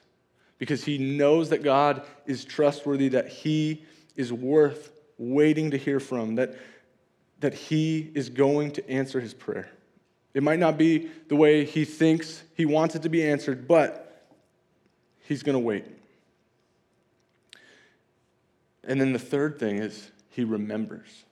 because 0.59 0.85
he 0.85 0.99
knows 0.99 1.51
that 1.51 1.63
God 1.63 2.03
is 2.27 2.45
trustworthy, 2.45 3.09
that 3.09 3.29
he 3.29 3.85
is 4.17 4.33
worth 4.33 4.93
waiting 5.33 5.71
to 5.71 5.77
hear 5.77 6.01
from, 6.01 6.37
that, 6.37 6.55
that 7.41 7.55
he 7.55 8.11
is 8.15 8.29
going 8.29 8.73
to 8.73 8.91
answer 8.91 9.21
his 9.21 9.35
prayer. 9.35 9.69
It 10.35 10.43
might 10.43 10.59
not 10.59 10.77
be 10.77 11.11
the 11.29 11.37
way 11.37 11.65
he 11.65 11.85
thinks 11.85 12.43
he 12.55 12.67
wants 12.67 12.95
it 12.95 13.03
to 13.03 13.09
be 13.09 13.25
answered, 13.25 13.69
but 13.69 14.27
he's 15.21 15.43
going 15.43 15.55
to 15.55 15.61
wait. 15.61 15.87
And 18.83 19.01
then 19.01 19.13
the 19.13 19.19
third 19.19 19.59
thing 19.59 19.79
is 19.79 20.11
he 20.31 20.45
remembers. 20.45 21.25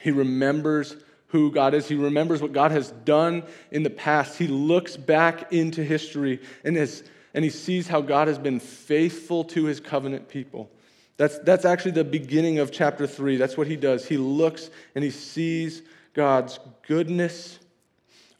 He 0.00 0.10
remembers 0.10 0.96
who 1.28 1.50
God 1.50 1.74
is. 1.74 1.88
He 1.88 1.96
remembers 1.96 2.40
what 2.40 2.52
God 2.52 2.70
has 2.70 2.90
done 3.04 3.42
in 3.70 3.82
the 3.82 3.90
past. 3.90 4.38
He 4.38 4.46
looks 4.46 4.96
back 4.96 5.52
into 5.52 5.82
history 5.82 6.40
and, 6.64 6.76
has, 6.76 7.02
and 7.34 7.44
he 7.44 7.50
sees 7.50 7.88
how 7.88 8.00
God 8.00 8.28
has 8.28 8.38
been 8.38 8.60
faithful 8.60 9.44
to 9.44 9.64
his 9.64 9.80
covenant 9.80 10.28
people. 10.28 10.70
That's, 11.18 11.40
that's 11.40 11.64
actually 11.64 11.90
the 11.90 12.04
beginning 12.04 12.60
of 12.60 12.70
chapter 12.70 13.06
3. 13.06 13.36
That's 13.36 13.56
what 13.56 13.66
he 13.66 13.76
does. 13.76 14.06
He 14.06 14.16
looks 14.16 14.70
and 14.94 15.04
he 15.04 15.10
sees 15.10 15.82
God's 16.14 16.58
goodness 16.86 17.58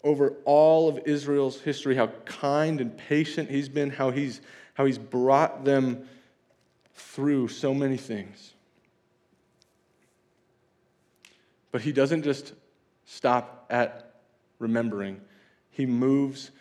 over 0.05 0.37
all 0.45 0.89
of 0.89 1.01
Israel's 1.05 1.61
history, 1.61 1.97
how 1.97 2.07
kind 2.25 2.81
and 2.81 2.97
patient 2.97 3.51
he's 3.51 3.69
been, 3.69 3.91
how 3.91 4.11
he's, 4.11 4.41
how 4.75 4.85
he's 4.85 4.97
brought 4.97 5.65
them 5.65 6.09
through 6.95 7.49
so 7.49 7.75
many 7.75 7.97
things. 7.97 8.55
But 11.73 11.81
he 11.81 11.91
doesn't 11.91 12.23
just 12.23 12.55
stop 13.05 13.67
at 13.71 14.21
remembering, 14.61 15.21
he 15.71 15.85
moves 15.85 16.53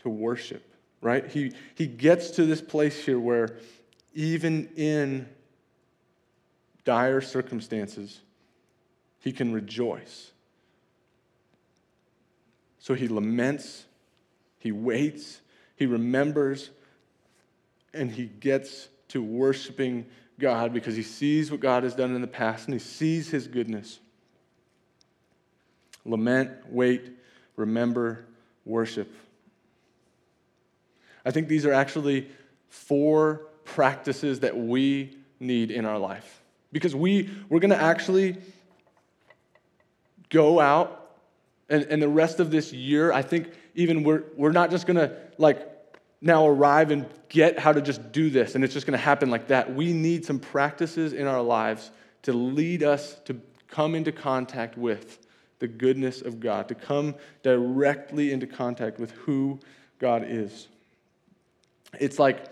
to 0.00 0.08
worship, 0.08 0.74
right? 1.02 1.26
He, 1.26 1.52
he 1.74 1.86
gets 1.86 2.30
to 2.32 2.46
this 2.46 2.62
place 2.62 3.04
here 3.04 3.20
where 3.20 3.58
even 4.14 4.68
in 4.76 5.28
dire 6.88 7.20
circumstances, 7.20 8.22
he 9.20 9.30
can 9.30 9.52
rejoice. 9.52 10.32
So 12.78 12.94
he 12.94 13.08
laments, 13.08 13.84
he 14.58 14.72
waits, 14.72 15.42
he 15.76 15.84
remembers, 15.84 16.70
and 17.92 18.10
he 18.10 18.24
gets 18.24 18.88
to 19.08 19.22
worshiping 19.22 20.06
God 20.40 20.72
because 20.72 20.96
he 20.96 21.02
sees 21.02 21.50
what 21.50 21.60
God 21.60 21.82
has 21.82 21.94
done 21.94 22.14
in 22.14 22.22
the 22.22 22.26
past 22.26 22.64
and 22.64 22.72
he 22.72 22.80
sees 22.80 23.28
his 23.28 23.46
goodness. 23.46 24.00
lament, 26.06 26.50
wait, 26.70 27.10
remember, 27.56 28.24
worship. 28.64 29.14
I 31.22 31.32
think 31.32 31.48
these 31.48 31.66
are 31.66 31.72
actually 31.74 32.30
four 32.70 33.42
practices 33.66 34.40
that 34.40 34.56
we 34.56 35.18
need 35.38 35.70
in 35.70 35.84
our 35.84 35.98
life. 35.98 36.40
Because 36.72 36.94
we, 36.94 37.30
we're 37.48 37.60
going 37.60 37.70
to 37.70 37.80
actually 37.80 38.36
go 40.30 40.60
out, 40.60 40.94
and, 41.68 41.84
and 41.84 42.02
the 42.02 42.08
rest 42.08 42.40
of 42.40 42.50
this 42.50 42.72
year, 42.72 43.12
I 43.12 43.22
think 43.22 43.50
even 43.74 44.02
we're, 44.02 44.24
we're 44.36 44.52
not 44.52 44.70
just 44.70 44.86
going 44.86 44.96
to 44.96 45.16
like 45.38 45.66
now 46.20 46.46
arrive 46.46 46.90
and 46.90 47.06
get 47.28 47.58
how 47.58 47.72
to 47.72 47.80
just 47.80 48.12
do 48.12 48.30
this, 48.30 48.54
and 48.54 48.64
it's 48.64 48.74
just 48.74 48.86
going 48.86 48.98
to 48.98 49.04
happen 49.04 49.30
like 49.30 49.48
that. 49.48 49.74
We 49.74 49.92
need 49.92 50.24
some 50.24 50.38
practices 50.38 51.12
in 51.12 51.26
our 51.26 51.42
lives 51.42 51.90
to 52.22 52.32
lead 52.32 52.82
us 52.82 53.18
to 53.26 53.40
come 53.68 53.94
into 53.94 54.12
contact 54.12 54.76
with 54.76 55.26
the 55.58 55.68
goodness 55.68 56.22
of 56.22 56.40
God, 56.40 56.68
to 56.68 56.74
come 56.74 57.14
directly 57.42 58.32
into 58.32 58.46
contact 58.46 58.98
with 58.98 59.10
who 59.12 59.58
God 59.98 60.24
is. 60.26 60.68
It's 61.98 62.18
like 62.18 62.44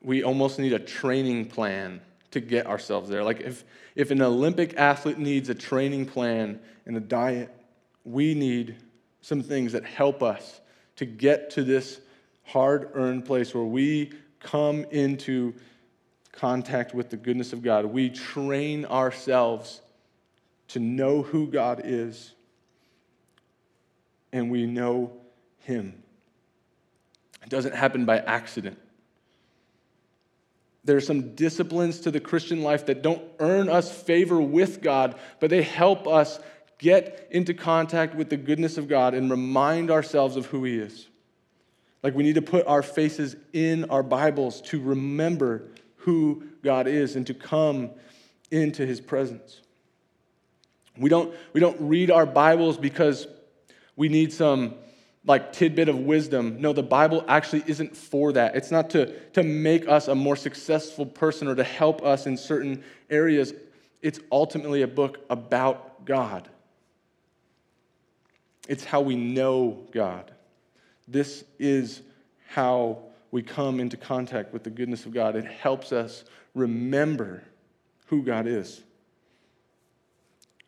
we 0.00 0.22
almost 0.22 0.58
need 0.58 0.72
a 0.72 0.78
training 0.78 1.46
plan 1.46 2.00
to 2.36 2.40
get 2.40 2.66
ourselves 2.66 3.08
there. 3.08 3.24
Like 3.24 3.40
if, 3.40 3.64
if 3.94 4.10
an 4.10 4.20
Olympic 4.20 4.76
athlete 4.76 5.18
needs 5.18 5.48
a 5.48 5.54
training 5.54 6.04
plan 6.04 6.60
and 6.84 6.94
a 6.94 7.00
diet, 7.00 7.50
we 8.04 8.34
need 8.34 8.76
some 9.22 9.42
things 9.42 9.72
that 9.72 9.86
help 9.86 10.22
us 10.22 10.60
to 10.96 11.06
get 11.06 11.48
to 11.52 11.64
this 11.64 11.98
hard 12.44 12.90
earned 12.92 13.24
place 13.24 13.54
where 13.54 13.64
we 13.64 14.12
come 14.38 14.84
into 14.90 15.54
contact 16.32 16.94
with 16.94 17.08
the 17.08 17.16
goodness 17.16 17.54
of 17.54 17.62
God. 17.62 17.86
We 17.86 18.10
train 18.10 18.84
ourselves 18.84 19.80
to 20.68 20.78
know 20.78 21.22
who 21.22 21.46
God 21.46 21.80
is, 21.84 22.34
and 24.30 24.50
we 24.50 24.66
know 24.66 25.12
Him. 25.60 26.02
It 27.42 27.48
doesn't 27.48 27.74
happen 27.74 28.04
by 28.04 28.18
accident. 28.18 28.78
There 30.86 30.96
are 30.96 31.00
some 31.00 31.34
disciplines 31.34 31.98
to 32.00 32.12
the 32.12 32.20
Christian 32.20 32.62
life 32.62 32.86
that 32.86 33.02
don't 33.02 33.22
earn 33.40 33.68
us 33.68 33.90
favor 33.90 34.40
with 34.40 34.80
God, 34.80 35.16
but 35.40 35.50
they 35.50 35.62
help 35.62 36.06
us 36.06 36.38
get 36.78 37.26
into 37.32 37.54
contact 37.54 38.14
with 38.14 38.30
the 38.30 38.36
goodness 38.36 38.78
of 38.78 38.86
God 38.86 39.12
and 39.12 39.28
remind 39.28 39.90
ourselves 39.90 40.36
of 40.36 40.46
who 40.46 40.62
He 40.62 40.78
is. 40.78 41.08
Like 42.04 42.14
we 42.14 42.22
need 42.22 42.36
to 42.36 42.42
put 42.42 42.68
our 42.68 42.84
faces 42.84 43.34
in 43.52 43.86
our 43.90 44.04
Bibles 44.04 44.60
to 44.62 44.80
remember 44.80 45.64
who 45.96 46.44
God 46.62 46.86
is 46.86 47.16
and 47.16 47.26
to 47.26 47.34
come 47.34 47.90
into 48.52 48.86
His 48.86 49.00
presence. 49.00 49.60
We 50.96 51.10
don't, 51.10 51.34
we 51.52 51.58
don't 51.58 51.80
read 51.80 52.12
our 52.12 52.26
Bibles 52.26 52.78
because 52.78 53.26
we 53.96 54.08
need 54.08 54.32
some 54.32 54.76
like 55.26 55.52
tidbit 55.52 55.88
of 55.88 55.98
wisdom. 55.98 56.60
No, 56.60 56.72
the 56.72 56.82
Bible 56.82 57.24
actually 57.26 57.64
isn't 57.66 57.96
for 57.96 58.32
that. 58.32 58.54
It's 58.54 58.70
not 58.70 58.90
to, 58.90 59.18
to 59.30 59.42
make 59.42 59.88
us 59.88 60.08
a 60.08 60.14
more 60.14 60.36
successful 60.36 61.04
person 61.04 61.48
or 61.48 61.54
to 61.54 61.64
help 61.64 62.02
us 62.02 62.26
in 62.26 62.36
certain 62.36 62.84
areas. 63.10 63.52
It's 64.02 64.20
ultimately 64.30 64.82
a 64.82 64.86
book 64.86 65.18
about 65.28 66.04
God. 66.04 66.48
It's 68.68 68.84
how 68.84 69.00
we 69.00 69.16
know 69.16 69.86
God. 69.92 70.30
This 71.08 71.44
is 71.58 72.02
how 72.48 72.98
we 73.32 73.42
come 73.42 73.80
into 73.80 73.96
contact 73.96 74.52
with 74.52 74.62
the 74.62 74.70
goodness 74.70 75.06
of 75.06 75.12
God. 75.12 75.34
It 75.34 75.44
helps 75.44 75.92
us 75.92 76.24
remember 76.54 77.42
who 78.06 78.22
God 78.22 78.46
is. 78.46 78.80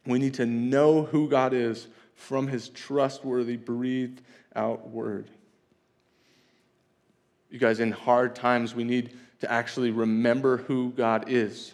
We 0.04 0.18
need 0.18 0.34
to 0.34 0.46
know 0.46 1.04
who 1.04 1.28
God 1.28 1.52
is 1.52 1.86
from 2.14 2.48
his 2.48 2.68
trustworthy, 2.70 3.56
breathed 3.56 4.22
out 4.54 4.88
word. 4.88 5.30
You 7.50 7.58
guys, 7.58 7.80
in 7.80 7.92
hard 7.92 8.34
times, 8.34 8.74
we 8.74 8.84
need 8.84 9.16
to 9.40 9.50
actually 9.50 9.90
remember 9.90 10.58
who 10.58 10.90
God 10.90 11.24
is. 11.28 11.72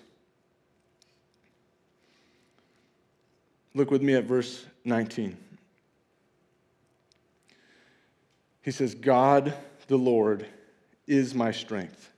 Look 3.75 3.91
with 3.91 4.03
me 4.03 4.15
at 4.15 4.25
verse 4.25 4.65
19. 4.85 5.37
He 8.63 8.71
says, 8.71 8.95
God 8.95 9.55
the 9.89 9.97
Lord 9.97 10.47
is 11.07 11.35
my 11.35 11.51
strength. 11.51 12.11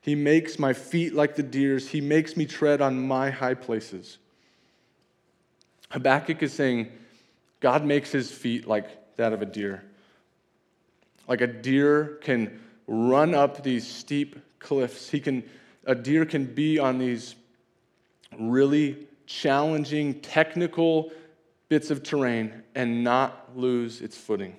He 0.00 0.14
makes 0.14 0.58
my 0.58 0.72
feet 0.72 1.14
like 1.14 1.34
the 1.34 1.42
deer's, 1.42 1.88
He 1.88 2.00
makes 2.00 2.36
me 2.36 2.46
tread 2.46 2.80
on 2.80 3.06
my 3.06 3.30
high 3.30 3.54
places. 3.54 4.18
Habakkuk 5.90 6.42
is 6.42 6.52
saying, 6.52 6.92
God 7.60 7.84
makes 7.84 8.12
his 8.12 8.30
feet 8.30 8.66
like 8.66 8.88
that 9.18 9.32
of 9.32 9.42
a 9.42 9.46
deer. 9.46 9.84
Like 11.26 11.42
a 11.42 11.46
deer 11.46 12.18
can 12.22 12.58
run 12.86 13.34
up 13.34 13.62
these 13.62 13.86
steep 13.86 14.38
cliffs. 14.58 15.10
He 15.10 15.20
can, 15.20 15.44
a 15.84 15.94
deer 15.94 16.24
can 16.24 16.46
be 16.46 16.78
on 16.78 16.98
these 16.98 17.34
really 18.38 19.06
challenging, 19.26 20.20
technical 20.20 21.12
bits 21.68 21.90
of 21.90 22.02
terrain 22.02 22.62
and 22.74 23.04
not 23.04 23.50
lose 23.54 24.00
its 24.00 24.16
footing. 24.16 24.56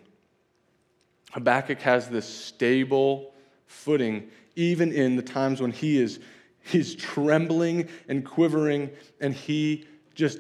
Habakkuk 1.32 1.80
has 1.82 2.10
this 2.10 2.28
stable 2.28 3.34
footing, 3.65 4.30
even 4.56 4.91
in 4.91 5.15
the 5.15 5.22
times 5.22 5.62
when 5.62 5.72
he 5.72 5.98
is 5.98 6.19
he's 6.62 6.95
trembling 6.95 7.88
and 8.08 8.26
quivering, 8.26 8.89
and 9.22 9.34
he 9.34 9.88
just 10.13 10.39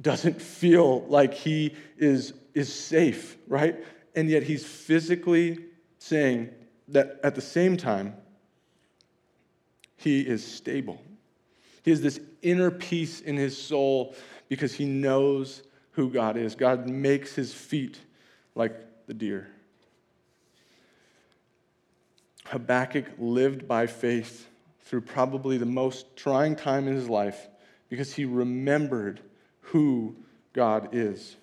doesn't 0.00 0.40
feel 0.40 1.02
like 1.02 1.34
he 1.34 1.74
is 1.98 2.32
is 2.54 2.72
safe, 2.72 3.36
right? 3.46 3.84
And 4.14 4.28
yet 4.28 4.42
he's 4.42 4.64
physically 4.64 5.58
saying 5.98 6.50
that 6.88 7.20
at 7.22 7.34
the 7.34 7.40
same 7.40 7.76
time, 7.76 8.14
he 9.96 10.20
is 10.20 10.44
stable. 10.44 11.00
He 11.82 11.90
has 11.90 12.00
this 12.00 12.20
inner 12.42 12.70
peace 12.70 13.20
in 13.20 13.36
his 13.36 13.56
soul 13.56 14.14
because 14.48 14.74
he 14.74 14.84
knows 14.84 15.62
who 15.92 16.10
God 16.10 16.36
is. 16.36 16.54
God 16.54 16.88
makes 16.88 17.34
his 17.34 17.52
feet 17.52 17.98
like 18.54 18.74
the 19.06 19.14
deer. 19.14 19.48
Habakkuk 22.46 23.06
lived 23.18 23.68
by 23.68 23.86
faith 23.86 24.48
through 24.82 25.02
probably 25.02 25.56
the 25.56 25.66
most 25.66 26.16
trying 26.16 26.56
time 26.56 26.88
in 26.88 26.94
his 26.94 27.08
life 27.08 27.48
because 27.88 28.12
he 28.12 28.24
remembered 28.24 29.20
who 29.60 30.16
God 30.52 30.88
is 30.92 31.36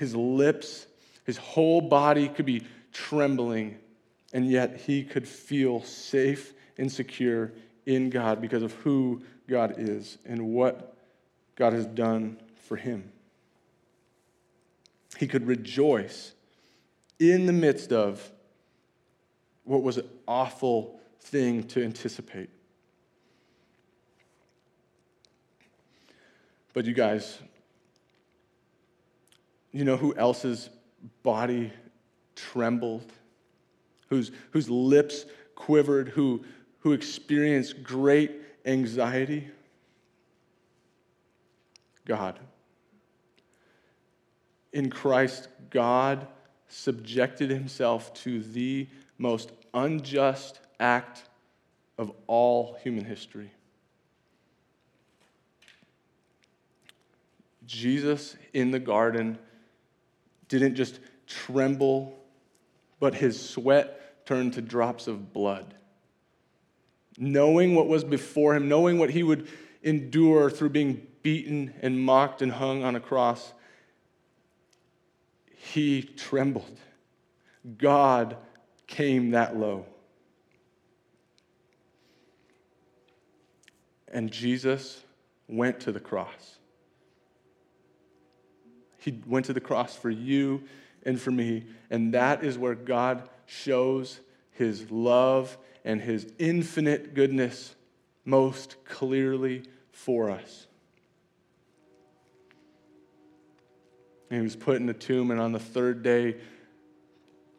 his 0.00 0.16
lips, 0.16 0.86
his 1.26 1.36
whole 1.36 1.82
body 1.82 2.26
could 2.26 2.46
be 2.46 2.66
trembling, 2.90 3.76
and 4.32 4.50
yet 4.50 4.80
he 4.80 5.04
could 5.04 5.28
feel 5.28 5.82
safe 5.82 6.54
and 6.78 6.90
secure 6.90 7.52
in 7.84 8.08
God 8.08 8.40
because 8.40 8.62
of 8.62 8.72
who 8.72 9.20
God 9.46 9.74
is 9.76 10.16
and 10.24 10.54
what 10.54 10.96
God 11.54 11.74
has 11.74 11.84
done 11.84 12.40
for 12.62 12.78
him. 12.78 13.12
He 15.18 15.28
could 15.28 15.46
rejoice 15.46 16.32
in 17.18 17.44
the 17.44 17.52
midst 17.52 17.92
of 17.92 18.32
what 19.64 19.82
was 19.82 19.98
an 19.98 20.08
awful 20.26 20.98
thing 21.20 21.64
to 21.64 21.84
anticipate. 21.84 22.48
But 26.72 26.86
you 26.86 26.94
guys, 26.94 27.38
you 29.72 29.84
know 29.84 29.96
who 29.96 30.14
else's 30.16 30.70
body 31.22 31.72
trembled? 32.34 33.12
Whose, 34.08 34.32
whose 34.50 34.68
lips 34.68 35.24
quivered? 35.54 36.08
Who, 36.08 36.44
who 36.80 36.92
experienced 36.92 37.82
great 37.82 38.32
anxiety? 38.64 39.48
God. 42.04 42.38
In 44.72 44.90
Christ, 44.90 45.48
God 45.70 46.26
subjected 46.68 47.50
himself 47.50 48.12
to 48.14 48.42
the 48.42 48.88
most 49.18 49.52
unjust 49.74 50.60
act 50.78 51.24
of 51.98 52.12
all 52.26 52.76
human 52.82 53.04
history. 53.04 53.50
Jesus 57.66 58.36
in 58.52 58.70
the 58.70 58.80
garden 58.80 59.38
didn't 60.50 60.74
just 60.74 61.00
tremble, 61.26 62.18
but 62.98 63.14
his 63.14 63.40
sweat 63.40 64.26
turned 64.26 64.52
to 64.54 64.60
drops 64.60 65.06
of 65.06 65.32
blood. 65.32 65.74
Knowing 67.16 67.74
what 67.74 67.86
was 67.86 68.04
before 68.04 68.54
him, 68.54 68.68
knowing 68.68 68.98
what 68.98 69.10
he 69.10 69.22
would 69.22 69.48
endure 69.82 70.50
through 70.50 70.68
being 70.68 71.06
beaten 71.22 71.72
and 71.80 71.98
mocked 71.98 72.42
and 72.42 72.52
hung 72.52 72.82
on 72.82 72.96
a 72.96 73.00
cross, 73.00 73.52
he 75.56 76.02
trembled. 76.02 76.78
God 77.78 78.36
came 78.86 79.30
that 79.30 79.56
low. 79.56 79.86
And 84.08 84.30
Jesus 84.30 85.02
went 85.46 85.80
to 85.80 85.92
the 85.92 86.00
cross. 86.00 86.59
He 89.00 89.18
went 89.26 89.46
to 89.46 89.52
the 89.52 89.60
cross 89.60 89.96
for 89.96 90.10
you 90.10 90.62
and 91.04 91.20
for 91.20 91.30
me, 91.30 91.64
and 91.90 92.12
that 92.14 92.44
is 92.44 92.58
where 92.58 92.74
God 92.74 93.28
shows 93.46 94.20
his 94.52 94.90
love 94.90 95.56
and 95.84 96.00
his 96.00 96.30
infinite 96.38 97.14
goodness 97.14 97.74
most 98.26 98.76
clearly 98.84 99.62
for 99.90 100.30
us. 100.30 100.66
And 104.28 104.40
he 104.40 104.42
was 104.42 104.54
put 104.54 104.76
in 104.76 104.86
the 104.86 104.92
tomb, 104.92 105.30
and 105.30 105.40
on 105.40 105.52
the 105.52 105.58
third 105.58 106.02
day, 106.02 106.36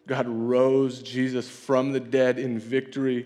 God 0.08 0.28
rose 0.28 1.02
Jesus 1.02 1.50
from 1.50 1.92
the 1.92 2.00
dead 2.00 2.38
in 2.38 2.60
victory, 2.60 3.26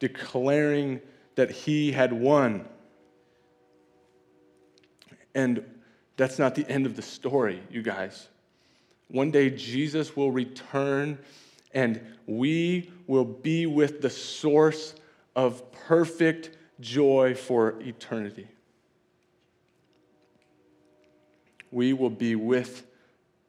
declaring 0.00 1.00
that 1.36 1.50
he 1.50 1.92
had 1.92 2.12
won. 2.12 2.66
And 5.34 5.64
that's 6.18 6.38
not 6.38 6.56
the 6.56 6.68
end 6.68 6.84
of 6.84 6.96
the 6.96 7.02
story, 7.02 7.62
you 7.70 7.80
guys. 7.80 8.28
One 9.06 9.30
day, 9.30 9.50
Jesus 9.50 10.16
will 10.16 10.32
return 10.32 11.16
and 11.72 12.00
we 12.26 12.90
will 13.06 13.24
be 13.24 13.66
with 13.66 14.02
the 14.02 14.10
source 14.10 14.94
of 15.36 15.70
perfect 15.72 16.50
joy 16.80 17.34
for 17.34 17.80
eternity. 17.80 18.48
We 21.70 21.92
will 21.92 22.10
be 22.10 22.34
with 22.34 22.84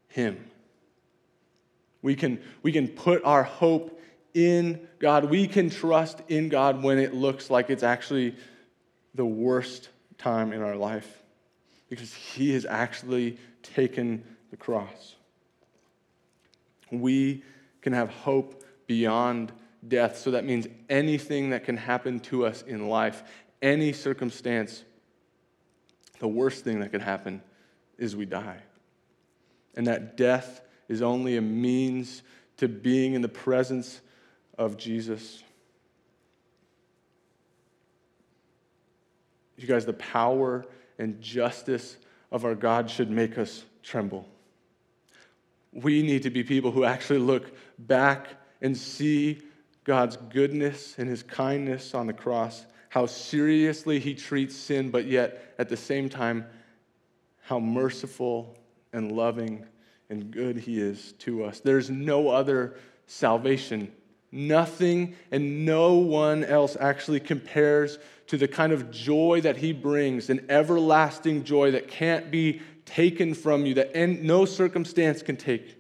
Him. 0.08 0.46
We 2.04 2.16
can, 2.16 2.40
we 2.62 2.72
can 2.72 2.88
put 2.88 3.24
our 3.24 3.44
hope 3.44 4.00
in 4.36 4.88
God. 5.00 5.26
We 5.26 5.48
can 5.48 5.72
trust 5.72 6.22
in 6.28 6.50
God 6.50 6.84
when 6.84 7.00
it 7.00 7.16
looks 7.16 7.50
like 7.50 7.72
it's 7.72 7.84
actually 7.84 8.36
the 9.16 9.26
worst 9.26 9.90
time 10.20 10.54
in 10.54 10.62
our 10.62 10.76
life 10.76 11.19
because 11.90 12.14
He 12.14 12.54
has 12.54 12.66
actually 12.66 13.38
taken 13.64 14.24
the 14.52 14.58
cross. 14.58 15.16
We 16.92 17.44
can 17.82 17.94
have 17.94 18.10
hope 18.10 18.64
beyond 18.88 19.52
death. 19.88 20.18
So 20.18 20.32
that 20.32 20.46
means 20.46 20.68
anything 20.90 21.52
that 21.52 21.64
can 21.64 21.78
happen 21.78 22.20
to 22.22 22.46
us 22.46 22.62
in 22.64 22.88
life, 22.88 23.24
any 23.62 23.94
circumstance, 23.94 24.84
the 26.20 26.28
worst 26.28 26.64
thing 26.64 26.80
that 26.82 26.92
can 26.92 27.02
happen 27.02 27.42
is 27.98 28.16
we 28.16 28.26
die. 28.26 28.62
And 29.76 29.88
that 29.88 30.18
death 30.18 30.62
is 30.88 31.02
only 31.02 31.38
a 31.38 31.42
means 31.42 32.24
to 32.58 32.68
being 32.68 33.14
in 33.14 33.22
the 33.22 33.30
presence 33.30 34.02
of 34.58 34.78
Jesus. 34.78 35.44
You 39.58 39.68
guys, 39.68 39.86
the 39.86 39.94
power 39.94 40.66
and 41.00 41.20
justice 41.22 41.98
of 42.32 42.46
our 42.46 42.54
God 42.54 42.90
should 42.90 43.10
make 43.10 43.38
us 43.38 43.64
tremble. 43.82 44.28
We 45.74 46.04
need 46.04 46.24
to 46.24 46.30
be 46.30 46.44
people 46.44 46.72
who 46.72 46.84
actually 46.84 47.20
look 47.20 47.52
back 47.80 48.28
and 48.62 48.78
see 48.78 49.42
God's 49.84 50.18
goodness 50.18 50.96
and 50.98 51.10
his 51.10 51.24
kindness 51.24 51.96
on 51.96 52.06
the 52.06 52.14
cross, 52.14 52.66
how 52.90 53.06
seriously 53.06 54.00
he 54.00 54.14
treats 54.14 54.56
sin, 54.56 54.92
but 54.92 55.06
yet 55.06 55.56
at 55.58 55.70
the 55.70 55.78
same 55.78 56.10
time, 56.10 56.46
how 57.42 57.60
merciful 57.60 58.56
and 58.94 59.12
loving 59.12 59.66
and 60.10 60.32
good 60.32 60.58
he 60.58 60.80
is 60.80 61.14
to 61.20 61.44
us. 61.44 61.60
There's 61.60 61.90
no 61.90 62.30
other 62.30 62.76
salvation. 63.08 63.92
Nothing 64.32 65.16
and 65.32 65.66
no 65.66 65.96
one 65.96 66.44
else 66.44 66.78
actually 66.80 67.20
compares 67.20 67.98
to 68.28 68.38
the 68.38 68.48
kind 68.48 68.72
of 68.72 68.92
joy 68.92 69.42
that 69.42 69.58
he 69.58 69.74
brings, 69.74 70.30
an 70.30 70.46
everlasting 70.50 71.44
joy 71.44 71.72
that 71.72 71.88
can't 71.88 72.30
be 72.30 72.62
taken 72.86 73.34
from 73.34 73.66
you, 73.66 73.74
that 73.76 73.96
no 73.96 74.46
circumstance 74.46 75.24
can 75.24 75.36
take. 75.36 75.78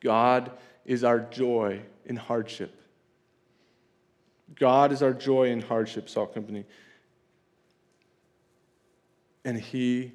God 0.00 0.50
is 0.84 1.04
our 1.04 1.20
joy 1.20 1.80
in 2.04 2.16
hardship. 2.16 2.74
God 4.56 4.92
is 4.92 5.02
our 5.02 5.12
joy 5.14 5.48
in 5.48 5.60
hardship, 5.62 6.08
Salt 6.08 6.34
Company. 6.34 6.64
And 9.44 9.58
He 9.58 10.12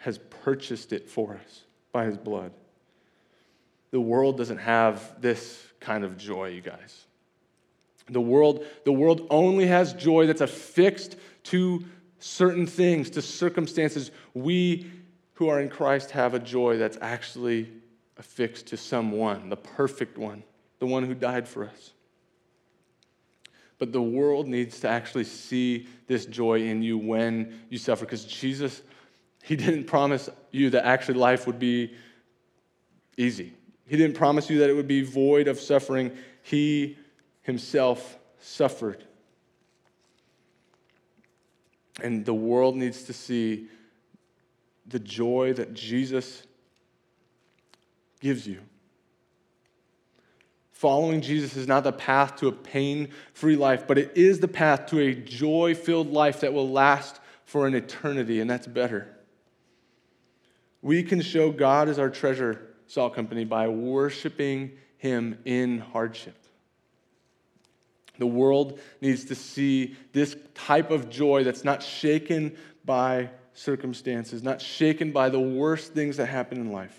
has 0.00 0.18
purchased 0.18 0.92
it 0.92 1.08
for 1.08 1.34
us 1.34 1.64
by 1.92 2.06
His 2.06 2.16
blood. 2.16 2.52
The 3.90 4.00
world 4.00 4.36
doesn't 4.36 4.58
have 4.58 5.20
this 5.20 5.62
kind 5.80 6.04
of 6.04 6.16
joy, 6.16 6.48
you 6.48 6.60
guys. 6.60 7.06
The 8.10 8.20
world, 8.20 8.64
the 8.84 8.92
world 8.92 9.26
only 9.30 9.66
has 9.66 9.92
joy 9.92 10.26
that's 10.26 10.40
affixed 10.40 11.16
to 11.44 11.84
certain 12.18 12.66
things, 12.66 13.10
to 13.10 13.22
circumstances. 13.22 14.10
We 14.34 14.90
who 15.34 15.48
are 15.48 15.60
in 15.60 15.68
Christ 15.68 16.10
have 16.10 16.34
a 16.34 16.38
joy 16.38 16.78
that's 16.78 16.98
actually 17.00 17.70
affixed 18.16 18.66
to 18.66 18.76
someone, 18.76 19.48
the 19.48 19.56
perfect 19.56 20.18
one, 20.18 20.42
the 20.80 20.86
one 20.86 21.04
who 21.04 21.14
died 21.14 21.46
for 21.46 21.64
us. 21.64 21.92
But 23.78 23.92
the 23.92 24.02
world 24.02 24.48
needs 24.48 24.80
to 24.80 24.88
actually 24.88 25.24
see 25.24 25.86
this 26.08 26.26
joy 26.26 26.62
in 26.62 26.82
you 26.82 26.98
when 26.98 27.60
you 27.70 27.78
suffer 27.78 28.04
because 28.04 28.24
Jesus, 28.24 28.82
He 29.44 29.54
didn't 29.54 29.84
promise 29.84 30.28
you 30.50 30.70
that 30.70 30.84
actually 30.84 31.18
life 31.18 31.46
would 31.46 31.60
be 31.60 31.94
easy. 33.16 33.54
He 33.88 33.96
didn't 33.96 34.16
promise 34.16 34.48
you 34.50 34.58
that 34.58 34.70
it 34.70 34.74
would 34.74 34.88
be 34.88 35.02
void 35.02 35.48
of 35.48 35.58
suffering. 35.58 36.12
He 36.42 36.96
Himself 37.42 38.18
suffered. 38.38 39.04
And 42.02 42.24
the 42.24 42.34
world 42.34 42.76
needs 42.76 43.04
to 43.04 43.12
see 43.12 43.66
the 44.86 44.98
joy 44.98 45.52
that 45.54 45.74
Jesus 45.74 46.42
gives 48.20 48.46
you. 48.46 48.60
Following 50.72 51.20
Jesus 51.20 51.56
is 51.56 51.66
not 51.66 51.82
the 51.82 51.92
path 51.92 52.36
to 52.36 52.46
a 52.46 52.52
pain 52.52 53.08
free 53.32 53.56
life, 53.56 53.86
but 53.88 53.98
it 53.98 54.16
is 54.16 54.38
the 54.38 54.46
path 54.46 54.86
to 54.86 55.00
a 55.00 55.14
joy 55.14 55.74
filled 55.74 56.12
life 56.12 56.40
that 56.40 56.52
will 56.52 56.70
last 56.70 57.20
for 57.44 57.66
an 57.66 57.74
eternity, 57.74 58.40
and 58.40 58.48
that's 58.48 58.66
better. 58.66 59.08
We 60.80 61.02
can 61.02 61.20
show 61.20 61.50
God 61.50 61.88
as 61.88 61.98
our 61.98 62.10
treasure, 62.10 62.67
Salt 62.88 63.14
Company, 63.14 63.44
by 63.44 63.68
worshiping 63.68 64.72
Him 64.96 65.38
in 65.44 65.78
hardship. 65.78 66.34
The 68.18 68.26
world 68.26 68.80
needs 69.00 69.26
to 69.26 69.36
see 69.36 69.96
this 70.12 70.36
type 70.54 70.90
of 70.90 71.08
joy 71.08 71.44
that's 71.44 71.62
not 71.62 71.82
shaken 71.82 72.56
by 72.84 73.30
circumstances, 73.52 74.42
not 74.42 74.60
shaken 74.60 75.12
by 75.12 75.28
the 75.28 75.38
worst 75.38 75.94
things 75.94 76.16
that 76.16 76.26
happen 76.26 76.58
in 76.58 76.72
life. 76.72 76.98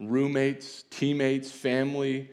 Roommates, 0.00 0.84
teammates, 0.90 1.50
family, 1.50 2.30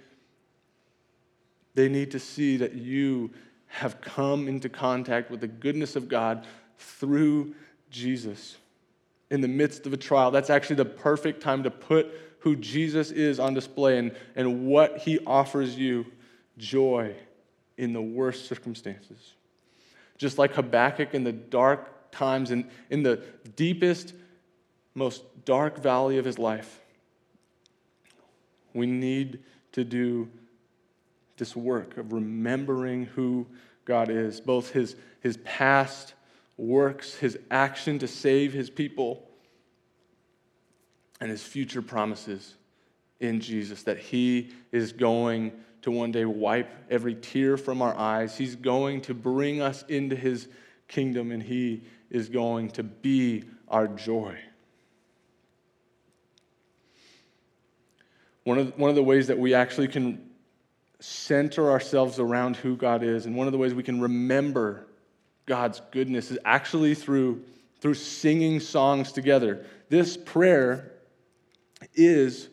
they 1.75 1.89
need 1.89 2.11
to 2.11 2.19
see 2.19 2.57
that 2.57 2.73
you 2.73 3.31
have 3.67 3.99
come 4.01 4.47
into 4.47 4.69
contact 4.69 5.29
with 5.29 5.41
the 5.41 5.47
goodness 5.47 5.95
of 5.95 6.07
God 6.07 6.47
through 6.77 7.53
Jesus 7.89 8.55
in 9.31 9.41
the 9.41 9.47
midst 9.47 9.85
of 9.85 9.93
a 9.93 9.97
trial. 9.97 10.31
That's 10.31 10.49
actually 10.49 10.77
the 10.77 10.85
perfect 10.85 11.41
time 11.41 11.63
to 11.63 11.71
put 11.71 12.07
who 12.39 12.55
Jesus 12.55 13.11
is 13.11 13.39
on 13.39 13.53
display 13.53 13.97
and, 13.97 14.15
and 14.35 14.67
what 14.67 14.99
he 14.99 15.19
offers 15.25 15.77
you 15.77 16.05
joy 16.57 17.15
in 17.77 17.93
the 17.93 18.01
worst 18.01 18.47
circumstances. 18.47 19.33
Just 20.17 20.37
like 20.37 20.53
Habakkuk 20.53 21.13
in 21.13 21.23
the 21.23 21.31
dark 21.31 22.11
times, 22.11 22.51
and 22.51 22.69
in 22.89 23.03
the 23.03 23.23
deepest, 23.55 24.13
most 24.93 25.23
dark 25.43 25.81
valley 25.81 26.17
of 26.17 26.25
his 26.25 26.39
life, 26.39 26.79
we 28.73 28.85
need 28.85 29.39
to 29.73 29.83
do 29.83 30.29
this 31.37 31.55
work 31.55 31.97
of 31.97 32.13
remembering 32.13 33.05
who 33.05 33.45
God 33.83 34.09
is, 34.09 34.39
both 34.39 34.71
his, 34.71 34.95
his 35.19 35.37
past 35.37 36.13
works, 36.57 37.15
his 37.15 37.37
action 37.51 37.99
to 37.99 38.07
save 38.07 38.53
his 38.53 38.69
people, 38.69 39.29
and 41.19 41.29
his 41.29 41.43
future 41.43 41.81
promises 41.81 42.55
in 43.19 43.39
Jesus 43.39 43.83
that 43.83 43.97
he 43.97 44.51
is 44.71 44.91
going 44.91 45.53
to 45.81 45.91
one 45.91 46.11
day 46.11 46.25
wipe 46.25 46.71
every 46.89 47.15
tear 47.15 47.57
from 47.57 47.81
our 47.81 47.95
eyes. 47.95 48.37
He's 48.37 48.55
going 48.55 49.01
to 49.01 49.13
bring 49.13 49.61
us 49.61 49.83
into 49.83 50.15
his 50.15 50.47
kingdom, 50.87 51.31
and 51.31 51.41
he 51.41 51.83
is 52.09 52.29
going 52.29 52.69
to 52.71 52.83
be 52.83 53.43
our 53.67 53.87
joy. 53.87 54.37
One 58.43 58.59
of, 58.59 58.77
one 58.77 58.89
of 58.89 58.95
the 58.95 59.03
ways 59.03 59.27
that 59.27 59.39
we 59.39 59.53
actually 59.53 59.87
can 59.87 60.29
center 60.99 61.71
ourselves 61.71 62.19
around 62.19 62.55
who 62.55 62.75
God 62.75 63.03
is, 63.03 63.25
and 63.25 63.35
one 63.35 63.47
of 63.47 63.53
the 63.53 63.57
ways 63.57 63.73
we 63.73 63.83
can 63.83 63.99
remember 63.99 64.87
God's 65.45 65.81
goodness 65.91 66.31
is 66.31 66.39
actually 66.45 66.95
through, 66.95 67.43
through 67.79 67.93
singing 67.93 68.59
songs 68.59 69.11
together. 69.11 69.65
This 69.89 70.17
prayer 70.17 70.93
is 71.93 72.49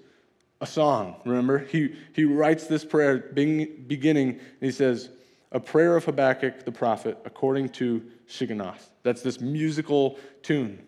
a 0.60 0.66
song, 0.66 1.16
remember? 1.24 1.58
He, 1.58 1.96
he 2.12 2.24
writes 2.24 2.66
this 2.66 2.84
prayer 2.84 3.18
beginning, 3.18 4.30
and 4.30 4.40
he 4.60 4.70
says, 4.70 5.10
a 5.50 5.60
prayer 5.60 5.96
of 5.96 6.04
Habakkuk 6.04 6.64
the 6.64 6.72
prophet 6.72 7.18
according 7.24 7.70
to 7.70 8.02
Shigionoth. 8.28 8.90
That's 9.02 9.22
this 9.22 9.40
musical 9.40 10.18
tune. 10.42 10.82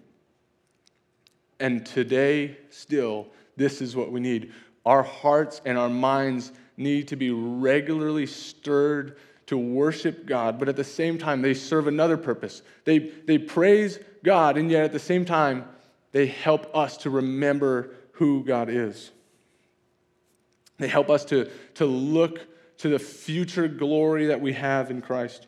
And 1.61 1.85
today, 1.85 2.57
still, 2.71 3.29
this 3.57 3.81
is 3.81 3.95
what 3.95 4.11
we 4.11 4.21
need. 4.21 4.53
Our 4.87 5.03
hearts 5.03 5.61
and 5.65 5.79
our 5.79 5.89
minds 5.89 6.53
need 6.77 7.09
to 7.09 7.17
be 7.17 7.31
regularly 7.31 8.27
stirred 8.27 9.19
to 9.47 9.59
worship 9.59 10.27
God, 10.27 10.59
but 10.59 10.69
at 10.69 10.77
the 10.77 10.85
same 10.85 11.19
time, 11.19 11.43
they 11.43 11.55
serve 11.55 11.87
another 11.87 12.17
purpose. 12.17 12.63
They, 12.85 12.99
they 12.99 13.39
praise 13.39 13.99
God, 14.23 14.57
and 14.57 14.71
yet 14.71 14.85
at 14.85 14.93
the 14.93 14.99
same 14.99 15.25
time, 15.25 15.67
they 16.13 16.27
help 16.27 16.75
us 16.75 16.99
to 16.99 17.11
remember 17.11 17.91
who 18.13 18.45
God 18.45 18.69
is. 18.71 19.11
They 20.79 20.89
help 20.89 21.11
us 21.11 21.25
to, 21.27 21.51
to 21.75 21.85
look 21.85 22.41
to 22.79 22.89
the 22.89 22.99
future 22.99 23.69
glory 23.69 24.27
that 24.27 24.41
we 24.41 24.53
have 24.55 24.91
in 24.91 25.03
Christ. 25.03 25.47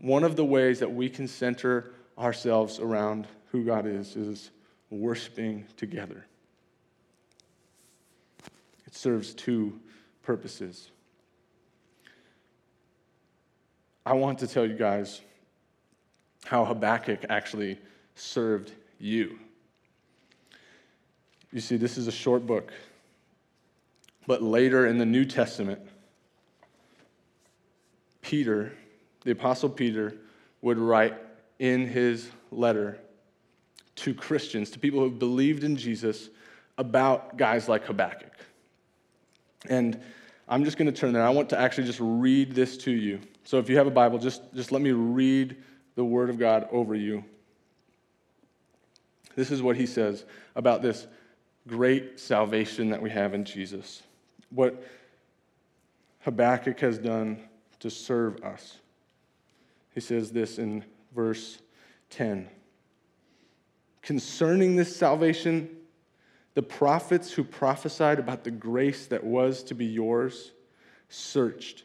One 0.00 0.24
of 0.24 0.36
the 0.36 0.44
ways 0.44 0.80
that 0.80 0.92
we 0.92 1.08
can 1.08 1.28
center 1.28 1.92
ourselves 2.18 2.78
around 2.78 3.26
who 3.48 3.64
God 3.64 3.86
is 3.86 4.16
is 4.16 4.50
worshiping 4.90 5.66
together. 5.76 6.26
It 8.86 8.94
serves 8.94 9.34
two 9.34 9.80
purposes. 10.22 10.90
I 14.06 14.12
want 14.12 14.38
to 14.40 14.46
tell 14.46 14.66
you 14.66 14.74
guys 14.74 15.20
how 16.44 16.64
Habakkuk 16.64 17.24
actually 17.28 17.78
served 18.14 18.72
you. 18.98 19.38
You 21.52 21.60
see, 21.60 21.76
this 21.76 21.96
is 21.96 22.06
a 22.06 22.12
short 22.12 22.46
book, 22.46 22.72
but 24.26 24.42
later 24.42 24.86
in 24.86 24.98
the 24.98 25.06
New 25.06 25.24
Testament, 25.24 25.80
Peter, 28.20 28.72
the 29.24 29.30
Apostle 29.30 29.68
Peter, 29.68 30.16
would 30.62 30.78
write 30.78 31.14
in 31.58 31.86
his 31.86 32.30
letter 32.50 32.98
to 33.96 34.12
Christians, 34.12 34.70
to 34.70 34.78
people 34.78 35.00
who 35.00 35.10
believed 35.10 35.62
in 35.62 35.76
Jesus, 35.76 36.28
about 36.76 37.36
guys 37.36 37.68
like 37.68 37.84
Habakkuk. 37.84 38.32
And 39.68 40.00
I'm 40.48 40.64
just 40.64 40.76
going 40.76 40.92
to 40.92 40.98
turn 40.98 41.12
there. 41.12 41.22
I 41.22 41.30
want 41.30 41.48
to 41.50 41.58
actually 41.58 41.86
just 41.86 42.00
read 42.02 42.52
this 42.52 42.76
to 42.78 42.90
you. 42.90 43.20
So 43.44 43.58
if 43.58 43.68
you 43.68 43.76
have 43.76 43.86
a 43.86 43.90
Bible, 43.90 44.18
just, 44.18 44.42
just 44.54 44.72
let 44.72 44.82
me 44.82 44.92
read 44.92 45.56
the 45.94 46.04
Word 46.04 46.30
of 46.30 46.38
God 46.38 46.66
over 46.72 46.94
you. 46.94 47.24
This 49.36 49.50
is 49.50 49.62
what 49.62 49.76
he 49.76 49.86
says 49.86 50.24
about 50.56 50.82
this 50.82 51.06
great 51.68 52.18
salvation 52.18 52.90
that 52.90 53.02
we 53.02 53.10
have 53.10 53.34
in 53.34 53.44
Jesus. 53.44 54.02
What 54.50 54.82
Habakkuk 56.20 56.80
has 56.80 56.98
done 56.98 57.38
to 57.80 57.90
serve 57.90 58.42
us. 58.42 58.78
He 59.92 60.00
says 60.00 60.32
this 60.32 60.58
in 60.58 60.84
verse 61.14 61.58
10. 62.10 62.48
Concerning 64.02 64.76
this 64.76 64.94
salvation, 64.94 65.68
the 66.54 66.62
prophets 66.62 67.32
who 67.32 67.44
prophesied 67.44 68.18
about 68.18 68.44
the 68.44 68.50
grace 68.50 69.06
that 69.06 69.22
was 69.22 69.62
to 69.64 69.74
be 69.74 69.86
yours 69.86 70.52
searched 71.08 71.84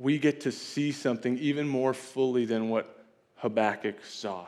We 0.00 0.18
get 0.18 0.40
to 0.40 0.52
see 0.52 0.90
something 0.90 1.38
even 1.38 1.68
more 1.68 1.94
fully 1.94 2.44
than 2.44 2.68
what 2.68 3.04
Habakkuk 3.36 4.04
saw. 4.04 4.46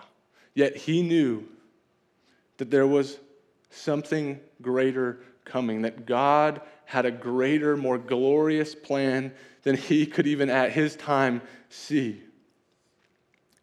Yet 0.54 0.76
he 0.76 1.02
knew 1.02 1.46
that 2.56 2.70
there 2.70 2.86
was 2.86 3.18
something 3.70 4.40
greater 4.60 5.20
coming, 5.44 5.82
that 5.82 6.06
God 6.06 6.60
had 6.84 7.06
a 7.06 7.10
greater, 7.10 7.76
more 7.76 7.98
glorious 7.98 8.74
plan 8.74 9.32
than 9.62 9.76
he 9.76 10.06
could 10.06 10.26
even 10.26 10.50
at 10.50 10.72
his 10.72 10.96
time 10.96 11.42
see 11.68 12.22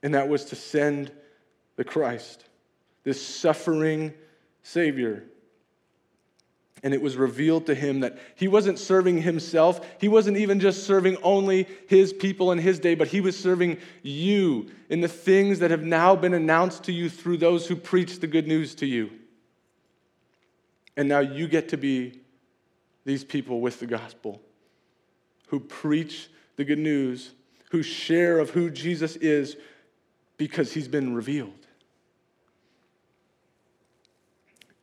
and 0.01 0.13
that 0.13 0.27
was 0.27 0.45
to 0.45 0.55
send 0.55 1.11
the 1.75 1.83
Christ, 1.83 2.45
this 3.03 3.25
suffering 3.25 4.13
Savior. 4.63 5.23
And 6.81 6.93
it 6.93 7.01
was 7.01 7.17
revealed 7.17 7.65
to 7.65 7.75
him 7.75 7.99
that 8.01 8.17
he 8.35 8.47
wasn't 8.47 8.79
serving 8.79 9.21
himself. 9.21 9.85
He 9.99 10.07
wasn't 10.07 10.37
even 10.37 10.59
just 10.59 10.85
serving 10.85 11.17
only 11.23 11.67
his 11.87 12.13
people 12.13 12.51
in 12.51 12.57
his 12.57 12.79
day, 12.79 12.95
but 12.95 13.09
he 13.09 13.19
was 13.19 13.37
serving 13.37 13.77
you 14.01 14.71
in 14.89 15.01
the 15.01 15.07
things 15.07 15.59
that 15.59 15.71
have 15.71 15.83
now 15.83 16.15
been 16.15 16.33
announced 16.33 16.85
to 16.85 16.93
you 16.93 17.09
through 17.09 17.37
those 17.37 17.67
who 17.67 17.75
preach 17.75 18.19
the 18.19 18.27
good 18.27 18.47
news 18.47 18.75
to 18.75 18.85
you. 18.85 19.11
And 20.95 21.09
now 21.09 21.19
you 21.19 21.47
get 21.47 21.69
to 21.69 21.77
be 21.77 22.21
these 23.05 23.23
people 23.23 23.61
with 23.61 23.79
the 23.79 23.87
gospel 23.87 24.41
who 25.47 25.59
preach 25.59 26.29
the 26.57 26.63
good 26.63 26.79
news, 26.79 27.31
who 27.71 27.81
share 27.81 28.39
of 28.39 28.51
who 28.51 28.69
Jesus 28.69 29.15
is, 29.17 29.57
because 30.37 30.71
he's 30.71 30.87
been 30.87 31.15
revealed. 31.15 31.53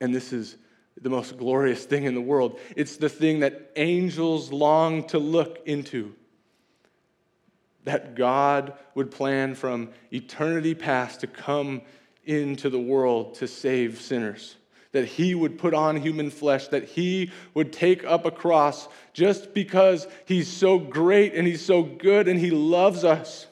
And 0.00 0.14
this 0.14 0.32
is 0.32 0.56
the 1.00 1.10
most 1.10 1.36
glorious 1.36 1.84
thing 1.84 2.04
in 2.04 2.14
the 2.14 2.20
world. 2.20 2.58
It's 2.74 2.96
the 2.96 3.08
thing 3.08 3.40
that 3.40 3.70
angels 3.76 4.50
long 4.50 5.04
to 5.08 5.18
look 5.18 5.60
into. 5.66 6.14
That 7.84 8.14
God 8.14 8.74
would 8.94 9.10
plan 9.10 9.54
from 9.54 9.90
eternity 10.12 10.74
past 10.74 11.20
to 11.20 11.26
come 11.26 11.82
into 12.24 12.70
the 12.70 12.80
world 12.80 13.34
to 13.36 13.46
save 13.46 14.00
sinners. 14.00 14.56
That 14.92 15.04
he 15.04 15.34
would 15.34 15.58
put 15.58 15.74
on 15.74 15.96
human 15.96 16.30
flesh, 16.30 16.68
that 16.68 16.84
he 16.84 17.30
would 17.54 17.72
take 17.72 18.02
up 18.04 18.24
a 18.24 18.30
cross 18.30 18.88
just 19.12 19.52
because 19.52 20.08
he's 20.24 20.48
so 20.48 20.78
great 20.78 21.34
and 21.34 21.46
he's 21.46 21.64
so 21.64 21.82
good 21.82 22.26
and 22.26 22.40
he 22.40 22.50
loves 22.50 23.04
us 23.04 23.46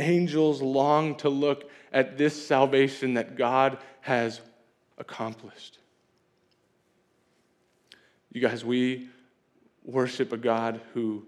angels 0.00 0.62
long 0.62 1.14
to 1.16 1.28
look 1.28 1.70
at 1.92 2.16
this 2.18 2.46
salvation 2.46 3.14
that 3.14 3.36
God 3.36 3.78
has 4.00 4.40
accomplished. 5.00 5.78
You 8.32 8.40
guys, 8.40 8.64
we 8.64 9.08
worship 9.84 10.32
a 10.32 10.36
God 10.36 10.80
who 10.94 11.26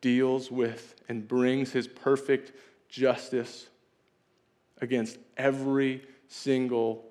deals 0.00 0.50
with 0.50 0.94
and 1.08 1.28
brings 1.28 1.72
his 1.72 1.86
perfect 1.86 2.52
justice 2.88 3.66
against 4.80 5.18
every 5.36 6.02
single 6.28 7.04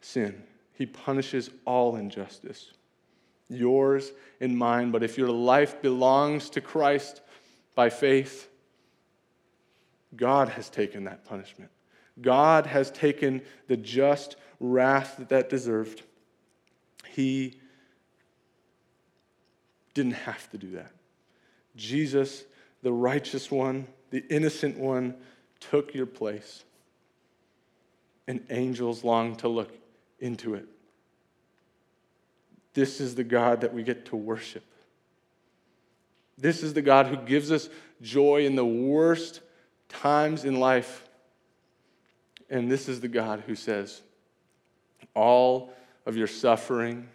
sin. 0.00 0.42
He 0.72 0.86
punishes 0.86 1.50
all 1.64 1.96
injustice, 1.96 2.72
yours 3.48 4.10
and 4.40 4.56
mine. 4.56 4.90
But 4.90 5.04
if 5.04 5.16
your 5.16 5.30
life 5.30 5.80
belongs 5.80 6.50
to 6.50 6.60
Christ, 6.60 7.20
by 7.76 7.90
faith, 7.90 8.48
God 10.16 10.48
has 10.48 10.70
taken 10.70 11.04
that 11.04 11.24
punishment. 11.24 11.70
God 12.20 12.66
has 12.66 12.90
taken 12.90 13.42
the 13.68 13.76
just 13.76 14.36
wrath 14.60 15.16
that 15.18 15.28
that 15.28 15.48
deserved. 15.48 16.02
He 17.08 17.54
didn't 19.94 20.12
have 20.12 20.50
to 20.50 20.58
do 20.58 20.72
that. 20.72 20.92
Jesus, 21.76 22.44
the 22.82 22.92
righteous 22.92 23.50
one, 23.50 23.86
the 24.10 24.24
innocent 24.28 24.78
one, 24.78 25.14
took 25.60 25.94
your 25.94 26.06
place. 26.06 26.64
And 28.28 28.44
angels 28.50 29.04
long 29.04 29.36
to 29.36 29.48
look 29.48 29.72
into 30.18 30.54
it. 30.54 30.66
This 32.74 33.00
is 33.00 33.14
the 33.14 33.24
God 33.24 33.60
that 33.62 33.72
we 33.72 33.82
get 33.82 34.06
to 34.06 34.16
worship. 34.16 34.64
This 36.36 36.62
is 36.62 36.74
the 36.74 36.82
God 36.82 37.06
who 37.06 37.16
gives 37.16 37.50
us 37.50 37.68
joy 38.02 38.44
in 38.44 38.56
the 38.56 38.66
worst 38.66 39.40
times 39.88 40.44
in 40.44 40.60
life. 40.60 41.05
And 42.48 42.70
this 42.70 42.88
is 42.88 43.00
the 43.00 43.08
God 43.08 43.42
who 43.46 43.54
says, 43.54 44.02
all 45.14 45.72
of 46.04 46.16
your 46.16 46.26
suffering 46.26 47.08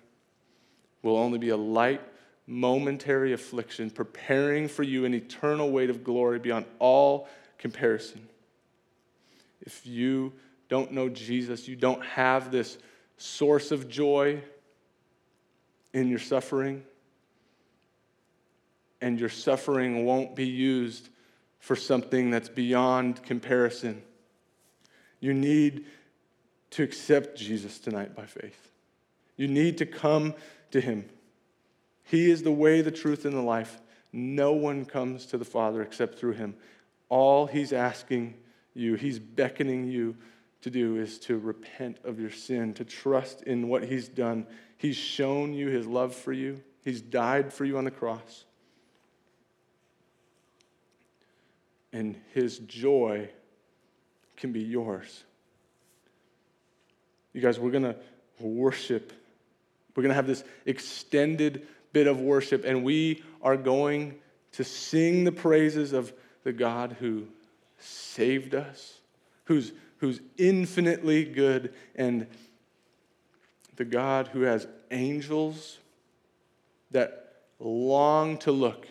will 1.02 1.18
only 1.18 1.38
be 1.38 1.50
a 1.50 1.58
light, 1.58 2.02
momentary 2.48 3.34
affliction, 3.34 3.90
preparing 3.90 4.68
for 4.68 4.84
you 4.84 5.06
an 5.06 5.14
eternal 5.14 5.72
weight 5.72 5.90
of 5.90 6.04
glory 6.04 6.40
beyond 6.40 6.66
all 6.80 7.30
comparison. 7.58 8.28
If 9.62 9.86
you 9.86 10.34
don't 10.68 10.92
know 10.92 11.08
Jesus, 11.08 11.68
you 11.68 11.76
don't 11.76 12.04
have 12.04 12.52
this 12.52 12.78
source 13.18 13.72
of 13.72 13.88
joy 13.88 14.42
in 15.94 16.08
your 16.08 16.20
suffering, 16.20 16.84
and 19.02 19.20
your 19.20 19.30
suffering 19.30 20.06
won't 20.06 20.36
be 20.36 20.48
used 20.48 21.10
for 21.60 21.76
something 21.76 22.32
that's 22.32 22.50
beyond 22.50 23.22
comparison. 23.24 24.02
You 25.22 25.34
need 25.34 25.86
to 26.72 26.84
accept 26.84 27.38
Jesus 27.38 27.80
tonight 27.80 28.14
by 28.14 28.26
faith. 28.26 28.72
You 29.38 29.48
need 29.48 29.78
to 29.78 29.86
come 29.86 30.34
to 30.72 30.82
him. 30.82 31.10
He 32.04 32.30
is 32.30 32.44
the 32.44 32.52
way, 32.52 32.82
the 32.82 32.92
truth, 32.92 33.24
and 33.24 33.34
the 33.34 33.42
life. 33.42 33.80
No 34.12 34.52
one 34.52 34.84
comes 34.84 35.26
to 35.28 35.38
the 35.38 35.46
Father 35.46 35.82
except 35.82 36.20
through 36.20 36.34
him. 36.34 36.56
All 37.08 37.46
he's 37.46 37.72
asking 37.72 38.34
you, 38.74 38.96
he's 38.96 39.20
beckoning 39.20 39.86
you 39.86 40.18
to 40.62 40.70
do 40.70 40.98
is 40.98 41.20
to 41.20 41.38
repent 41.38 42.00
of 42.04 42.20
your 42.20 42.30
sin, 42.30 42.74
to 42.76 42.86
trust 42.86 43.44
in 43.44 43.68
what 43.68 43.84
he's 43.84 44.08
done. 44.08 44.46
He's 44.78 44.96
shown 44.96 45.54
you 45.54 45.70
his 45.70 45.88
love 45.88 46.16
for 46.16 46.34
you, 46.34 46.62
he's 46.84 47.02
died 47.02 47.54
for 47.54 47.66
you 47.66 47.78
on 47.78 47.86
the 47.86 47.92
cross. 47.92 48.46
And 51.94 52.16
his 52.34 52.60
joy 52.60 53.30
can 54.42 54.52
be 54.52 54.62
yours. 54.62 55.24
You 57.32 57.42
guys, 57.42 57.60
we're 57.60 57.72
going 57.72 57.84
to 57.84 57.96
worship. 58.40 59.14
We're 59.96 60.02
going 60.02 60.10
to 60.10 60.16
have 60.16 60.28
this 60.28 60.44
extended 60.66 61.68
bit 61.94 62.08
of 62.08 62.20
worship, 62.20 62.66
and 62.66 62.84
we 62.84 63.24
are 63.44 63.56
going 63.56 64.16
to 64.54 64.64
sing 64.64 65.24
the 65.24 65.32
praises 65.32 65.94
of 65.94 66.12
the 66.44 66.52
God 66.52 66.98
who 67.00 67.28
saved 67.78 68.56
us, 68.56 69.00
who's, 69.46 69.74
who's 69.98 70.20
infinitely 70.38 71.24
good, 71.24 71.74
and 71.96 72.26
the 73.76 73.86
God 73.86 74.28
who 74.30 74.42
has 74.42 74.68
angels 74.90 75.78
that 76.90 77.36
long 77.60 78.38
to 78.40 78.52
look, 78.52 78.88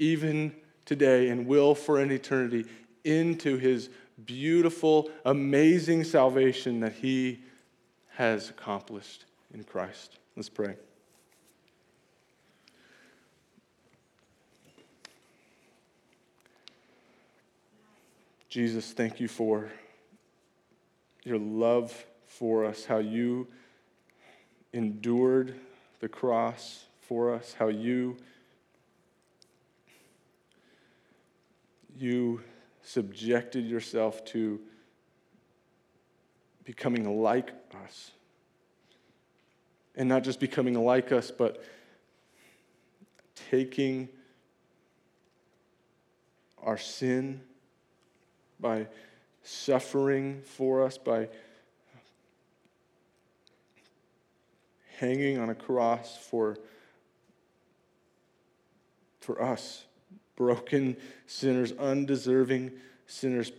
even 0.00 0.52
today, 0.84 1.28
and 1.28 1.46
will 1.46 1.76
for 1.76 2.00
an 2.00 2.10
eternity, 2.10 2.66
into 3.04 3.58
his 3.58 3.90
beautiful, 4.24 5.10
amazing 5.24 6.04
salvation 6.04 6.80
that 6.80 6.92
he 6.94 7.40
has 8.14 8.50
accomplished 8.50 9.24
in 9.54 9.62
Christ. 9.64 10.18
Let's 10.36 10.48
pray. 10.48 10.76
Jesus, 18.48 18.92
thank 18.92 19.20
you 19.20 19.28
for 19.28 19.70
your 21.22 21.38
love 21.38 22.06
for 22.26 22.64
us, 22.64 22.84
how 22.84 22.98
you 22.98 23.46
endured 24.72 25.54
the 26.00 26.08
cross 26.08 26.86
for 27.02 27.32
us, 27.32 27.54
how 27.58 27.68
you 27.68 28.16
you 31.96 32.40
subjected 32.88 33.66
yourself 33.66 34.24
to 34.24 34.58
becoming 36.64 37.20
like 37.20 37.50
us. 37.84 38.12
And 39.94 40.08
not 40.08 40.24
just 40.24 40.40
becoming 40.40 40.72
like 40.72 41.12
us, 41.12 41.30
but 41.30 41.62
taking 43.50 44.08
our 46.62 46.78
sin 46.78 47.42
by 48.58 48.86
suffering 49.42 50.40
for 50.42 50.82
us, 50.82 50.96
by 50.96 51.28
hanging 54.98 55.38
on 55.38 55.50
a 55.50 55.54
cross 55.54 56.16
for, 56.16 56.56
for 59.20 59.42
us, 59.42 59.84
broken 60.38 60.96
sinners, 61.26 61.72
undeserving 61.72 62.72
sinners, 63.06 63.52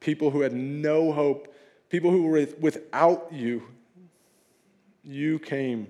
people 0.00 0.30
who 0.30 0.42
had 0.42 0.52
no 0.52 1.12
hope, 1.12 1.54
people 1.88 2.10
who 2.10 2.24
were 2.24 2.46
without 2.60 3.32
you. 3.32 3.62
You 5.02 5.38
came 5.38 5.86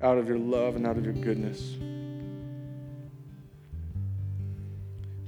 out 0.00 0.16
of 0.16 0.28
your 0.28 0.38
love 0.38 0.76
and 0.76 0.86
out 0.86 0.96
of 0.96 1.04
your 1.04 1.12
goodness. 1.12 1.76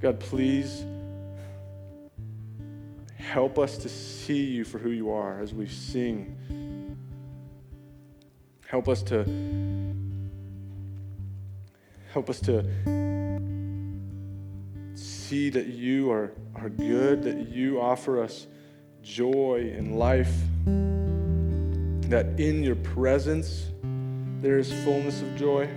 God, 0.01 0.21
please 0.21 0.85
Help 3.27 3.59
us 3.59 3.77
to 3.77 3.89
see 3.89 4.45
you 4.45 4.65
for 4.65 4.79
who 4.79 4.91
you 4.91 5.11
are 5.11 5.41
as 5.41 5.53
we 5.53 5.67
sing. 5.67 6.97
Help 8.69 8.89
us 8.89 9.03
to 9.03 9.25
help 12.13 12.31
us 12.31 12.41
to 12.41 12.65
see 15.27 15.51
that 15.51 15.67
you 15.67 16.13
are, 16.13 16.31
are 16.55 16.69
good, 16.69 17.25
that 17.25 17.49
you 17.49 17.81
offer 17.81 18.23
us 18.23 18.47
joy 19.03 19.73
and 19.77 19.99
life, 19.99 20.33
that 22.09 22.39
in 22.39 22.63
your 22.63 22.77
presence 22.77 23.67
there 24.41 24.57
is 24.59 24.73
fullness 24.85 25.23
of 25.23 25.37
joy. 25.37 25.69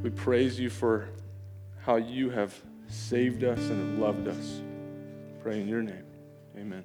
We 0.00 0.10
praise 0.10 0.60
you 0.60 0.70
for 0.70 1.08
how 1.82 1.96
you 1.96 2.30
have 2.30 2.54
saved 2.86 3.42
us 3.42 3.58
and 3.58 3.90
have 3.90 3.98
loved 3.98 4.28
us. 4.28 4.60
Pray 5.42 5.60
in 5.60 5.66
your 5.66 5.82
name. 5.82 6.04
Amen. 6.56 6.84